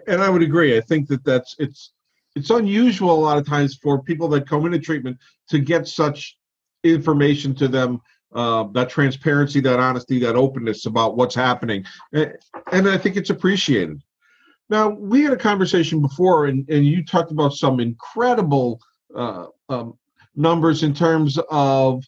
And 0.07 0.21
I 0.21 0.29
would 0.29 0.41
agree. 0.41 0.75
I 0.75 0.81
think 0.81 1.07
that 1.09 1.23
that's 1.23 1.55
it's 1.59 1.91
it's 2.35 2.49
unusual 2.49 3.11
a 3.11 3.23
lot 3.23 3.37
of 3.37 3.45
times 3.45 3.75
for 3.75 4.01
people 4.01 4.27
that 4.29 4.47
come 4.47 4.65
into 4.65 4.79
treatment 4.79 5.17
to 5.49 5.59
get 5.59 5.87
such 5.87 6.35
information 6.83 7.53
to 7.55 7.67
them 7.67 8.01
uh, 8.33 8.63
that 8.73 8.89
transparency, 8.89 9.59
that 9.61 9.79
honesty, 9.79 10.19
that 10.19 10.35
openness 10.35 10.87
about 10.87 11.15
what's 11.15 11.35
happening, 11.35 11.85
and 12.11 12.87
I 12.89 12.97
think 12.97 13.15
it's 13.17 13.29
appreciated. 13.29 14.01
Now, 14.69 14.89
we 14.89 15.23
had 15.23 15.33
a 15.33 15.37
conversation 15.37 16.01
before, 16.01 16.45
and, 16.45 16.67
and 16.69 16.85
you 16.85 17.03
talked 17.03 17.31
about 17.31 17.53
some 17.53 17.79
incredible 17.79 18.79
uh, 19.15 19.47
um, 19.69 19.97
numbers 20.35 20.83
in 20.83 20.93
terms 20.93 21.37
of 21.49 22.03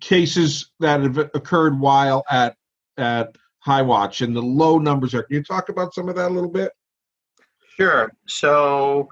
cases 0.00 0.70
that 0.80 1.02
have 1.02 1.18
occurred 1.18 1.78
while 1.78 2.24
at 2.30 2.56
at 2.96 3.36
Highwatch, 3.60 4.20
and 4.20 4.36
the 4.36 4.42
low 4.42 4.78
numbers 4.78 5.14
are. 5.14 5.22
Can 5.22 5.36
you 5.36 5.42
talk 5.42 5.68
about 5.68 5.94
some 5.94 6.08
of 6.08 6.16
that 6.16 6.30
a 6.30 6.34
little 6.34 6.50
bit? 6.50 6.72
Sure. 7.76 8.12
So, 8.26 9.08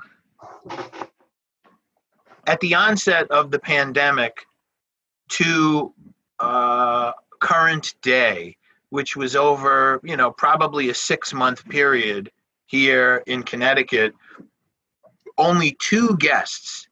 at 2.47 2.61
the 2.61 2.75
onset 2.75 3.31
of 3.31 3.51
the 3.51 3.59
pandemic 3.59 4.45
to 5.31 5.95
uh, 6.39 7.13
current 7.41 7.95
day, 8.03 8.57
which 8.93 9.17
was 9.17 9.35
over, 9.35 9.99
you 10.05 10.19
know, 10.19 10.31
probably 10.31 10.91
a 10.91 10.95
six 10.95 11.33
month 11.33 11.67
period 11.67 12.31
here 12.67 13.23
in 13.27 13.43
Connecticut, 13.43 14.13
only 15.39 15.75
two 15.81 16.15
guests 16.19 16.89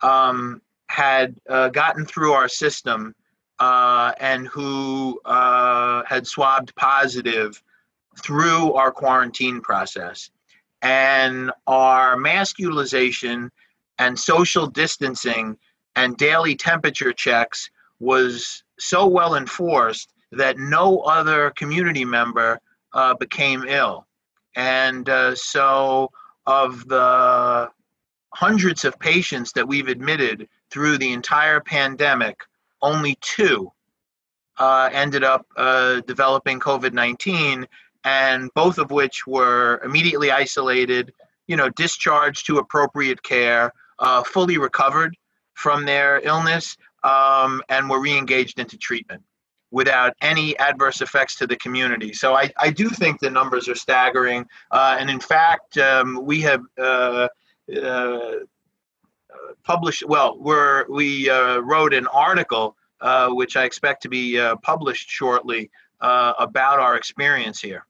um, 0.00 0.62
had 0.86 1.34
uh, 1.48 1.68
gotten 1.70 2.06
through 2.06 2.34
our 2.34 2.46
system 2.46 3.16
uh, 3.58 4.12
and 4.20 4.46
who 4.46 5.20
uh, 5.24 6.04
had 6.06 6.24
swabbed 6.24 6.72
positive 6.76 7.60
through 8.22 8.72
our 8.74 8.92
quarantine 8.92 9.60
process. 9.60 10.30
And 10.82 11.50
our 11.66 12.16
mask 12.16 12.60
utilization 12.60 13.50
and 13.98 14.16
social 14.16 14.68
distancing 14.68 15.58
and 15.96 16.16
daily 16.16 16.54
temperature 16.54 17.12
checks 17.12 17.70
was 17.98 18.62
so 18.78 19.08
well 19.08 19.34
enforced 19.34 20.12
that 20.32 20.58
no 20.58 21.00
other 21.00 21.50
community 21.50 22.04
member 22.04 22.60
uh, 22.92 23.14
became 23.14 23.64
ill. 23.66 24.06
And 24.56 25.08
uh, 25.08 25.34
so, 25.34 26.10
of 26.46 26.86
the 26.88 27.70
hundreds 28.34 28.84
of 28.84 28.98
patients 28.98 29.52
that 29.52 29.66
we've 29.66 29.88
admitted 29.88 30.48
through 30.70 30.98
the 30.98 31.12
entire 31.12 31.60
pandemic, 31.60 32.40
only 32.82 33.16
two 33.20 33.70
uh, 34.58 34.88
ended 34.92 35.24
up 35.24 35.46
uh, 35.56 36.00
developing 36.06 36.58
COVID 36.60 36.92
19, 36.92 37.66
and 38.04 38.50
both 38.54 38.78
of 38.78 38.90
which 38.90 39.26
were 39.26 39.80
immediately 39.84 40.30
isolated, 40.30 41.12
you 41.46 41.56
know, 41.56 41.68
discharged 41.70 42.46
to 42.46 42.58
appropriate 42.58 43.22
care, 43.22 43.72
uh, 43.98 44.22
fully 44.22 44.58
recovered 44.58 45.16
from 45.54 45.84
their 45.84 46.20
illness, 46.24 46.76
um, 47.04 47.62
and 47.68 47.88
were 47.88 48.00
re 48.00 48.16
engaged 48.16 48.58
into 48.58 48.76
treatment 48.76 49.22
without 49.70 50.14
any 50.20 50.58
adverse 50.58 51.00
effects 51.00 51.36
to 51.36 51.46
the 51.46 51.56
community. 51.56 52.12
So 52.12 52.34
I, 52.34 52.50
I 52.58 52.70
do 52.70 52.88
think 52.88 53.20
the 53.20 53.30
numbers 53.30 53.68
are 53.68 53.74
staggering. 53.74 54.46
Uh, 54.70 54.96
and 54.98 55.08
in 55.08 55.20
fact, 55.20 55.78
um, 55.78 56.20
we 56.24 56.40
have 56.40 56.62
uh, 56.78 57.28
uh, 57.82 58.30
published, 59.62 60.04
well, 60.06 60.36
we're, 60.38 60.86
we 60.88 61.30
uh, 61.30 61.58
wrote 61.58 61.94
an 61.94 62.06
article 62.08 62.76
uh, 63.00 63.30
which 63.30 63.56
I 63.56 63.64
expect 63.64 64.02
to 64.02 64.08
be 64.08 64.38
uh, 64.38 64.56
published 64.56 65.08
shortly, 65.08 65.70
about 66.02 66.78
our 66.78 66.96
experience 66.96 67.60
here. 67.60 67.84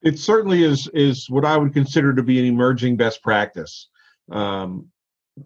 It 0.00 0.18
certainly 0.18 0.64
is 0.64 0.88
is 0.94 1.28
what 1.28 1.44
I 1.44 1.58
would 1.58 1.74
consider 1.74 2.14
to 2.14 2.22
be 2.22 2.38
an 2.38 2.46
emerging 2.46 2.96
best 2.96 3.22
practice 3.22 3.88
um, 4.30 4.88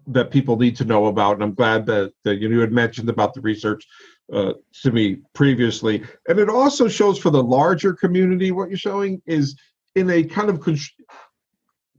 that 0.07 0.31
people 0.31 0.57
need 0.57 0.75
to 0.77 0.85
know 0.85 1.07
about, 1.07 1.35
and 1.35 1.43
I'm 1.43 1.53
glad 1.53 1.85
that, 1.85 2.13
that 2.23 2.39
you 2.39 2.59
had 2.59 2.71
mentioned 2.71 3.09
about 3.09 3.33
the 3.33 3.41
research 3.41 3.85
uh, 4.31 4.53
to 4.83 4.91
me 4.91 5.19
previously. 5.33 6.03
And 6.27 6.39
it 6.39 6.49
also 6.49 6.87
shows 6.87 7.17
for 7.17 7.29
the 7.29 7.43
larger 7.43 7.93
community 7.93 8.51
what 8.51 8.69
you're 8.69 8.77
showing 8.77 9.21
is 9.25 9.55
in 9.95 10.09
a 10.09 10.23
kind 10.23 10.49
of 10.49 10.59
con- 10.59 10.77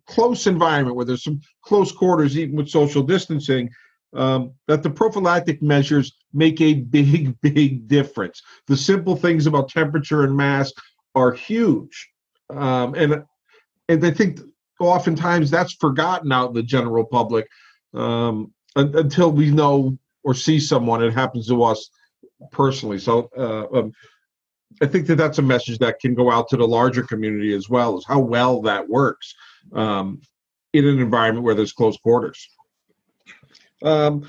close 0.07 0.47
environment 0.47 0.97
where 0.97 1.07
there's 1.07 1.25
some 1.25 1.41
close 1.63 1.91
quarters, 1.93 2.37
even 2.37 2.57
with 2.57 2.69
social 2.69 3.03
distancing, 3.03 3.71
um, 4.15 4.53
that 4.67 4.83
the 4.83 4.91
prophylactic 4.91 5.63
measures 5.63 6.13
make 6.33 6.61
a 6.61 6.75
big, 6.75 7.41
big 7.43 7.89
difference. 7.89 8.43
The 8.67 8.77
simple 8.77 9.17
things 9.17 9.47
about 9.47 9.69
temperature 9.69 10.25
and 10.25 10.37
mask 10.37 10.75
are 11.15 11.33
huge. 11.33 12.11
Um, 12.51 12.95
and 12.95 13.25
and 13.91 14.05
I 14.05 14.11
think 14.11 14.41
oftentimes 14.81 15.51
that's 15.51 15.73
forgotten 15.75 16.31
out 16.33 16.49
in 16.49 16.55
the 16.55 16.63
general 16.63 17.05
public 17.05 17.49
um, 17.95 18.53
until 18.77 19.31
we 19.31 19.51
know 19.51 19.99
or 20.25 20.35
see 20.35 20.61
someone. 20.61 21.03
It 21.03 21.13
happens 21.13 21.49
to 21.49 21.63
us 21.63 21.91
personally. 22.51 22.99
So 22.99 23.31
uh, 23.37 23.79
um, 23.79 23.93
I 24.83 24.87
think 24.87 25.07
that 25.07 25.17
that's 25.17 25.39
a 25.39 25.43
message 25.43 25.79
that 25.79 26.01
can 26.01 26.15
go 26.15 26.31
out 26.31 26.49
to 26.49 26.57
the 26.57 26.67
larger 26.67 27.03
community 27.03 27.55
as 27.55 27.69
well 27.69 27.97
as 27.97 28.05
how 28.07 28.21
well 28.21 28.61
that 28.63 28.89
works 28.89 29.35
um, 29.73 30.21
in 30.73 30.87
an 30.87 30.99
environment 30.99 31.45
where 31.45 31.55
there's 31.55 31.73
close 31.73 31.97
quarters. 31.97 32.49
Um, 33.83 34.29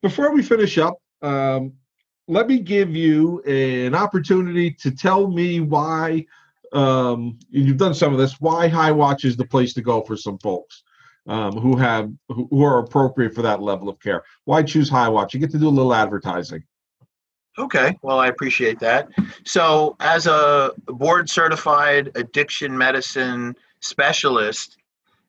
before 0.00 0.32
we 0.32 0.42
finish 0.42 0.78
up, 0.78 0.96
um, 1.22 1.74
let 2.28 2.48
me 2.48 2.58
give 2.58 2.96
you 2.96 3.42
an 3.42 3.94
opportunity 3.94 4.70
to 4.70 4.90
tell 4.90 5.28
me 5.28 5.60
why 5.60 6.24
um, 6.72 7.38
you've 7.50 7.76
done 7.76 7.94
some 7.94 8.12
of 8.12 8.18
this. 8.18 8.40
Why 8.40 8.68
High 8.68 8.92
Watch 8.92 9.24
is 9.24 9.36
the 9.36 9.46
place 9.46 9.74
to 9.74 9.82
go 9.82 10.00
for 10.02 10.16
some 10.16 10.38
folks 10.38 10.82
um, 11.26 11.56
who 11.56 11.76
have 11.76 12.10
who 12.28 12.64
are 12.64 12.78
appropriate 12.78 13.34
for 13.34 13.42
that 13.42 13.62
level 13.62 13.88
of 13.88 14.00
care. 14.00 14.24
Why 14.44 14.62
choose 14.62 14.88
High 14.88 15.08
Watch? 15.08 15.34
You 15.34 15.40
get 15.40 15.50
to 15.52 15.58
do 15.58 15.68
a 15.68 15.70
little 15.70 15.94
advertising. 15.94 16.64
Okay, 17.58 17.98
well, 18.02 18.18
I 18.18 18.28
appreciate 18.28 18.80
that. 18.80 19.10
So, 19.44 19.94
as 20.00 20.26
a 20.26 20.72
board 20.86 21.28
certified 21.28 22.10
addiction 22.14 22.76
medicine 22.76 23.54
specialist, 23.80 24.78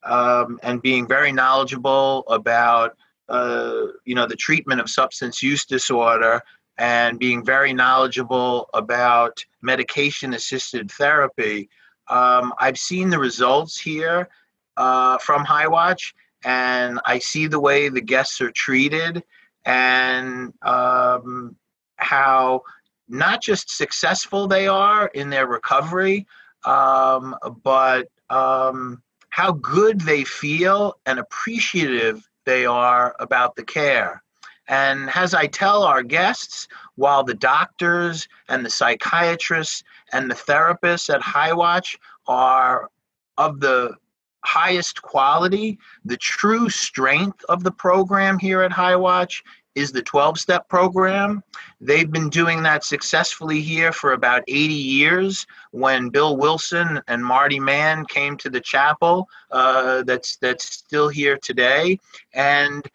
um, 0.04 0.58
and 0.62 0.80
being 0.82 1.06
very 1.06 1.32
knowledgeable 1.32 2.24
about 2.28 2.96
uh, 3.28 3.86
you 4.04 4.14
know 4.14 4.26
the 4.26 4.36
treatment 4.36 4.80
of 4.80 4.90
substance 4.90 5.42
use 5.42 5.64
disorder 5.64 6.40
and 6.76 7.18
being 7.18 7.44
very 7.44 7.72
knowledgeable 7.72 8.68
about 8.74 9.42
medication 9.62 10.34
assisted 10.34 10.90
therapy 10.90 11.68
um, 12.08 12.52
i've 12.58 12.76
seen 12.76 13.08
the 13.08 13.18
results 13.18 13.80
here 13.80 14.28
uh, 14.76 15.18
from 15.18 15.44
High 15.44 15.68
Watch 15.68 16.14
and 16.46 17.00
i 17.06 17.18
see 17.18 17.46
the 17.46 17.58
way 17.58 17.88
the 17.88 18.02
guests 18.02 18.40
are 18.42 18.50
treated 18.50 19.22
and 19.64 20.52
um, 20.60 21.56
how 21.96 22.60
not 23.08 23.40
just 23.40 23.74
successful 23.74 24.46
they 24.46 24.68
are 24.68 25.06
in 25.08 25.30
their 25.30 25.46
recovery 25.46 26.26
um, 26.64 27.34
but 27.62 28.08
um, 28.30 29.02
how 29.30 29.52
good 29.52 30.00
they 30.00 30.24
feel 30.24 30.98
and 31.06 31.18
appreciative 31.18 32.28
they 32.44 32.66
are 32.66 33.16
about 33.18 33.56
the 33.56 33.64
care. 33.64 34.22
And 34.68 35.10
as 35.14 35.34
I 35.34 35.46
tell 35.46 35.82
our 35.82 36.02
guests, 36.02 36.68
while 36.94 37.22
the 37.22 37.34
doctors 37.34 38.28
and 38.48 38.64
the 38.64 38.70
psychiatrists 38.70 39.82
and 40.12 40.30
the 40.30 40.34
therapists 40.34 41.12
at 41.12 41.20
High 41.20 41.52
Watch 41.52 41.98
are 42.26 42.90
of 43.36 43.60
the 43.60 43.96
highest 44.44 45.02
quality, 45.02 45.78
the 46.04 46.16
true 46.16 46.68
strength 46.68 47.44
of 47.48 47.64
the 47.64 47.72
program 47.72 48.38
here 48.38 48.62
at 48.62 48.72
High 48.72 48.96
Watch 48.96 49.42
is 49.74 49.90
the 49.90 50.02
12 50.02 50.38
step 50.38 50.68
program. 50.68 51.42
They've 51.80 52.10
been 52.10 52.28
doing 52.28 52.62
that 52.62 52.84
successfully 52.84 53.60
here 53.60 53.92
for 53.92 54.12
about 54.12 54.42
80 54.46 54.72
years. 54.72 55.46
When 55.72 56.10
Bill 56.10 56.36
Wilson 56.36 57.00
and 57.08 57.24
Marty 57.24 57.58
Mann 57.58 58.04
came 58.06 58.36
to 58.38 58.50
the 58.50 58.60
chapel, 58.60 59.28
uh, 59.50 60.02
that's, 60.04 60.36
that's 60.36 60.64
still 60.64 61.08
here 61.08 61.38
today. 61.38 61.98
And 62.32 62.88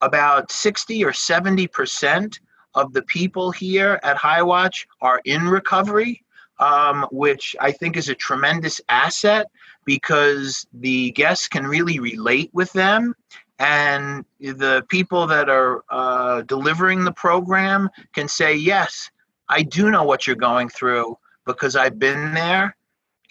about 0.00 0.50
60 0.52 1.04
or 1.04 1.12
70% 1.12 2.38
of 2.74 2.92
the 2.92 3.02
people 3.02 3.50
here 3.50 3.98
at 4.02 4.16
High 4.16 4.42
Watch 4.42 4.86
are 5.00 5.20
in 5.24 5.48
recovery. 5.48 6.22
Um, 6.58 7.06
which 7.10 7.56
I 7.58 7.72
think 7.72 7.96
is 7.96 8.10
a 8.10 8.14
tremendous 8.14 8.82
asset 8.90 9.46
because 9.84 10.66
the 10.72 11.10
guests 11.12 11.48
can 11.48 11.66
really 11.66 11.98
relate 11.98 12.50
with 12.52 12.72
them 12.72 13.14
and 13.58 14.24
the 14.40 14.84
people 14.88 15.26
that 15.26 15.50
are 15.50 15.84
uh, 15.90 16.42
delivering 16.42 17.04
the 17.04 17.12
program 17.12 17.88
can 18.14 18.28
say 18.28 18.54
yes 18.54 19.10
i 19.48 19.62
do 19.62 19.90
know 19.90 20.02
what 20.02 20.26
you're 20.26 20.36
going 20.36 20.68
through 20.68 21.16
because 21.46 21.76
i've 21.76 21.98
been 21.98 22.34
there. 22.34 22.76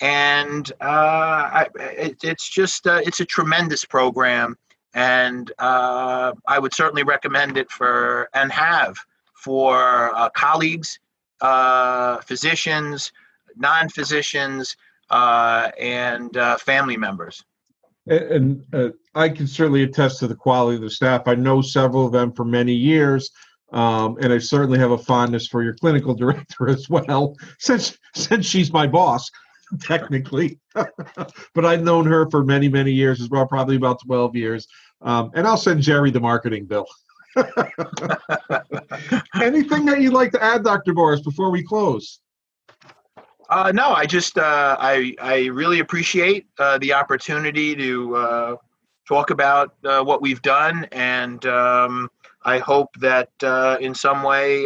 And 0.02 0.72
uh, 0.80 0.86
I, 1.60 1.68
it, 1.76 2.24
it's 2.24 2.48
just 2.48 2.88
uh, 2.88 3.02
it's 3.04 3.20
a 3.20 3.26
tremendous 3.26 3.84
program 3.84 4.58
and 4.94 5.52
uh, 5.60 6.32
i 6.48 6.58
would 6.58 6.74
certainly 6.74 7.04
recommend 7.04 7.58
it 7.58 7.70
for 7.70 8.30
and 8.34 8.52
have 8.52 8.98
for 9.34 10.16
uh, 10.16 10.30
colleagues 10.30 11.00
uh, 11.42 12.18
physicians 12.22 13.12
non-physicians 13.58 14.76
and 15.12 16.36
family 16.60 16.98
members 16.98 17.44
and, 18.10 18.66
uh, 18.74 18.90
I 19.16 19.30
can 19.30 19.48
certainly 19.48 19.84
attest 19.84 20.20
to 20.20 20.28
the 20.28 20.36
quality 20.36 20.76
of 20.78 20.82
the 20.82 20.90
staff. 20.90 21.24
I 21.28 21.36
know 21.36 21.62
several 21.62 22.06
of 22.06 22.12
them 22.12 22.32
for 22.32 22.44
many 22.46 22.74
years, 22.74 23.32
um, 23.72 24.18
and 24.20 24.34
I 24.34 24.40
certainly 24.40 24.80
have 24.80 24.92
a 24.92 24.98
fondness 24.98 25.48
for 25.48 25.64
your 25.64 25.76
clinical 25.76 26.14
director 26.16 26.70
as 26.70 26.90
well, 26.90 27.36
since 27.60 27.98
since 28.16 28.46
she's 28.46 28.74
my 28.74 28.88
boss, 28.88 29.30
technically. 29.82 30.60
but 30.74 31.66
I've 31.66 31.84
known 31.84 32.06
her 32.08 32.30
for 32.30 32.44
many 32.44 32.68
many 32.68 32.92
years 32.92 33.22
as 33.22 33.30
well, 33.30 33.46
probably 33.46 33.76
about 33.76 34.00
twelve 34.06 34.36
years. 34.36 34.68
Um, 35.02 35.32
and 35.34 35.48
I'll 35.48 35.58
send 35.58 35.82
Jerry 35.82 36.12
the 36.12 36.20
marketing 36.20 36.66
bill. 36.66 36.86
Anything 39.36 39.86
that 39.86 40.02
you'd 40.02 40.14
like 40.14 40.32
to 40.32 40.44
add, 40.44 40.64
Dr. 40.64 40.94
Boris, 40.94 41.22
before 41.22 41.52
we 41.52 41.64
close? 41.64 42.20
Uh, 43.50 43.72
no, 43.74 43.94
I 43.94 44.06
just 44.06 44.38
uh, 44.38 44.78
I 44.80 45.16
I 45.20 45.48
really 45.48 45.80
appreciate 45.80 46.46
uh, 46.60 46.78
the 46.78 46.94
opportunity 46.94 47.76
to 47.76 48.16
uh, 48.16 48.56
talk 49.08 49.32
about 49.32 49.74
uh, 49.84 50.04
what 50.04 50.22
we've 50.22 50.44
done, 50.44 50.86
and 50.92 51.44
um, 51.48 52.12
I 52.44 52.60
hope 52.60 52.94
that 53.00 53.32
uh, 53.42 53.80
in 53.82 53.96
some 53.96 54.22
way 54.22 54.66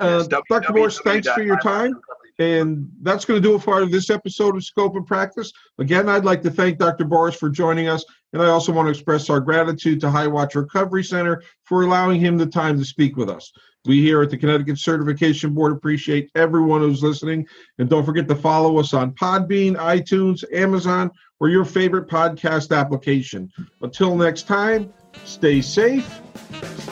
Uh, 0.00 0.18
yes, 0.18 0.28
Dr. 0.48 0.72
Morse, 0.72 1.00
thanks 1.00 1.28
for 1.28 1.42
your 1.42 1.58
time. 1.60 2.00
And 2.38 2.90
that's 3.00 3.24
going 3.24 3.40
to 3.40 3.48
do 3.48 3.54
it 3.54 3.62
for 3.62 3.86
this 3.86 4.10
episode 4.10 4.56
of 4.56 4.64
Scope 4.64 4.94
and 4.94 5.06
Practice. 5.06 5.50
Again, 5.78 6.08
I'd 6.08 6.24
like 6.24 6.42
to 6.42 6.50
thank 6.50 6.78
Dr. 6.78 7.06
Boris 7.06 7.34
for 7.34 7.48
joining 7.48 7.88
us. 7.88 8.04
And 8.34 8.42
I 8.42 8.48
also 8.48 8.72
want 8.72 8.86
to 8.86 8.90
express 8.90 9.30
our 9.30 9.40
gratitude 9.40 10.00
to 10.00 10.10
High 10.10 10.26
Watch 10.26 10.54
Recovery 10.54 11.02
Center 11.02 11.42
for 11.64 11.82
allowing 11.82 12.20
him 12.20 12.36
the 12.36 12.46
time 12.46 12.78
to 12.78 12.84
speak 12.84 13.16
with 13.16 13.30
us. 13.30 13.50
We 13.86 14.02
here 14.02 14.20
at 14.20 14.30
the 14.30 14.36
Connecticut 14.36 14.78
Certification 14.78 15.54
Board 15.54 15.72
appreciate 15.72 16.30
everyone 16.34 16.80
who's 16.82 17.02
listening. 17.02 17.46
And 17.78 17.88
don't 17.88 18.04
forget 18.04 18.28
to 18.28 18.34
follow 18.34 18.78
us 18.78 18.92
on 18.92 19.12
Podbean, 19.12 19.76
iTunes, 19.76 20.44
Amazon, 20.52 21.10
or 21.40 21.48
your 21.48 21.64
favorite 21.64 22.08
podcast 22.08 22.76
application. 22.76 23.50
Until 23.80 24.14
next 24.14 24.46
time, 24.46 24.92
stay 25.24 25.62
safe 25.62 26.20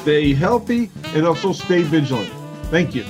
stay 0.01 0.35
healthy, 0.35 0.90
and 1.14 1.27
also 1.27 1.53
stay 1.53 1.83
vigilant. 1.83 2.31
Thank 2.71 2.95
you. 2.95 3.05